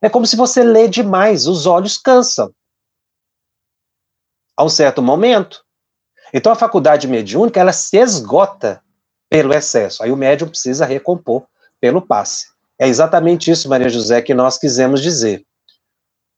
[0.01, 2.49] É como se você lê demais, os olhos cansam.
[4.61, 5.63] A um certo momento.
[6.33, 8.81] Então a faculdade mediúnica, ela se esgota
[9.29, 10.03] pelo excesso.
[10.03, 11.45] Aí o médium precisa recompor
[11.79, 12.47] pelo passe.
[12.79, 15.43] É exatamente isso, Maria José, que nós quisemos dizer.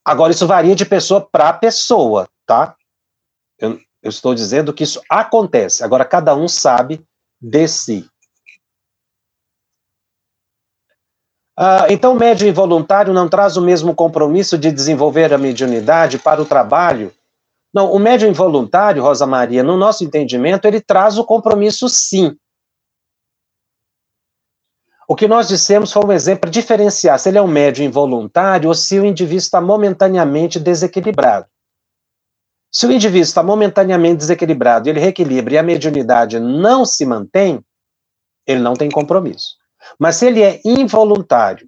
[0.05, 2.76] Agora, isso varia de pessoa para pessoa, tá?
[3.57, 5.84] Eu, eu estou dizendo que isso acontece.
[5.84, 7.05] Agora, cada um sabe
[7.41, 8.09] de si.
[11.57, 16.41] Ah, então, o médium involuntário não traz o mesmo compromisso de desenvolver a mediunidade para
[16.41, 17.13] o trabalho?
[17.74, 22.38] Não, o médium involuntário, Rosa Maria, no nosso entendimento, ele traz o compromisso sim.
[25.07, 28.69] O que nós dissemos foi um exemplo de diferenciar se ele é um médium involuntário
[28.69, 31.47] ou se o indivíduo está momentaneamente desequilibrado.
[32.71, 37.63] Se o indivíduo está momentaneamente desequilibrado, ele reequilibra e a mediunidade não se mantém,
[38.47, 39.57] ele não tem compromisso.
[39.99, 41.67] Mas se ele é involuntário,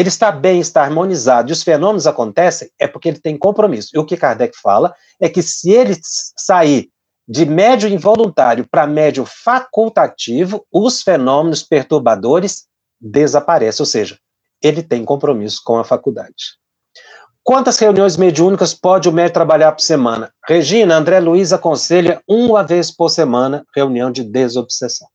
[0.00, 3.90] ele está bem, está harmonizado e os fenômenos acontecem, é porque ele tem compromisso.
[3.94, 6.88] E o que Kardec fala é que se ele sair
[7.28, 12.64] de médio involuntário para médio facultativo, os fenômenos perturbadores
[12.98, 14.18] desaparecem, ou seja,
[14.62, 16.58] ele tem compromisso com a faculdade.
[17.42, 20.32] Quantas reuniões mediúnicas pode o médico trabalhar por semana?
[20.48, 25.08] Regina, André Luiz aconselha uma vez por semana reunião de desobsessão.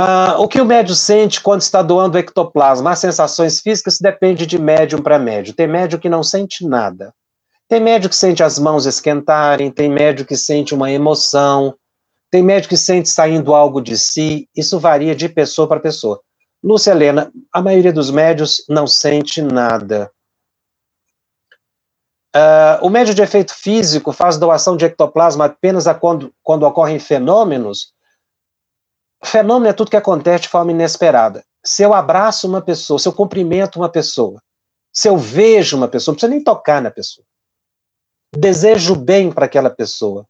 [0.00, 2.92] Ah, o que o médium sente quando está doando ectoplasma?
[2.92, 5.52] As sensações físicas depende de médium para médium.
[5.52, 7.12] Tem médium que não sente nada.
[7.68, 11.74] Tem médium que sente as mãos esquentarem, tem médium que sente uma emoção,
[12.30, 14.48] tem médium que sente saindo algo de si.
[14.56, 16.20] Isso varia de pessoa para pessoa.
[16.62, 20.08] Lúcia Helena, a maioria dos médios não sente nada.
[22.36, 27.97] Uh, o médio de efeito físico faz doação de ectoplasma apenas quando, quando ocorrem fenômenos.
[29.24, 31.44] Fenômeno é tudo que acontece de forma inesperada.
[31.64, 34.40] Se eu abraço uma pessoa, se eu cumprimento uma pessoa,
[34.92, 37.24] se eu vejo uma pessoa, não precisa nem tocar na pessoa.
[38.36, 40.26] Desejo bem para aquela pessoa.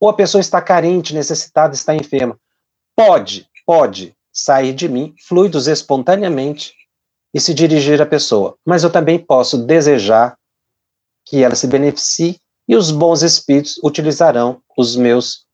[0.00, 2.38] Ou a pessoa está carente, necessitada, está enferma.
[2.96, 6.74] Pode, pode sair de mim fluidos espontaneamente
[7.34, 8.56] e se dirigir à pessoa.
[8.64, 10.36] Mas eu também posso desejar
[11.24, 15.46] que ela se beneficie e os bons espíritos utilizarão os meus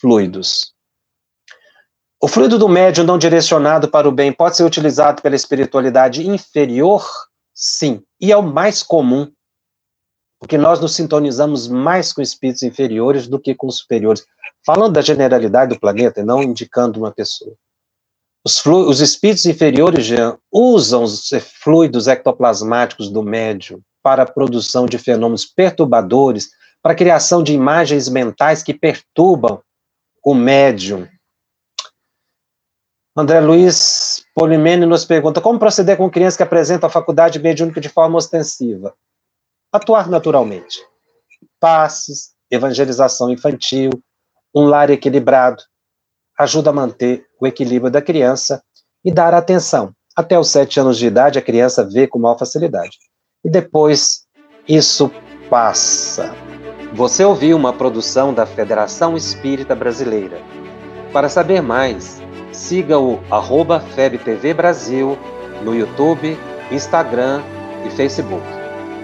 [0.00, 0.71] fluidos.
[2.24, 7.04] O fluido do médium não direcionado para o bem pode ser utilizado pela espiritualidade inferior?
[7.52, 9.28] Sim, e é o mais comum,
[10.38, 14.24] porque nós nos sintonizamos mais com espíritos inferiores do que com superiores.
[14.64, 17.56] Falando da generalidade do planeta e não indicando uma pessoa.
[18.46, 21.28] Os, os espíritos inferiores Jean, usam os
[21.60, 26.50] fluidos ectoplasmáticos do médium para a produção de fenômenos perturbadores,
[26.80, 29.60] para a criação de imagens mentais que perturbam
[30.24, 31.08] o médium.
[33.14, 37.90] André Luiz Polimene nos pergunta como proceder com crianças que apresentam a faculdade mediúnica de
[37.90, 38.94] forma ostensiva.
[39.70, 40.78] Atuar naturalmente.
[41.60, 43.90] Passes, evangelização infantil,
[44.54, 45.62] um lar equilibrado,
[46.38, 48.62] ajuda a manter o equilíbrio da criança
[49.04, 49.94] e dar atenção.
[50.16, 52.96] Até os sete anos de idade, a criança vê com maior facilidade.
[53.44, 54.26] E depois,
[54.66, 55.10] isso
[55.50, 56.34] passa.
[56.94, 60.40] Você ouviu uma produção da Federação Espírita Brasileira.
[61.12, 62.21] Para saber mais,
[62.52, 65.18] siga o arroba FebTV Brasil
[65.64, 66.38] no YouTube,
[66.70, 67.42] Instagram
[67.86, 68.44] e Facebook.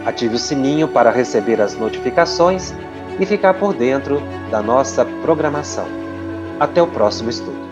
[0.06, 2.72] Ative o sininho para receber as notificações
[3.18, 5.86] e ficar por dentro da nossa programação.
[6.60, 7.67] Até o próximo estudo.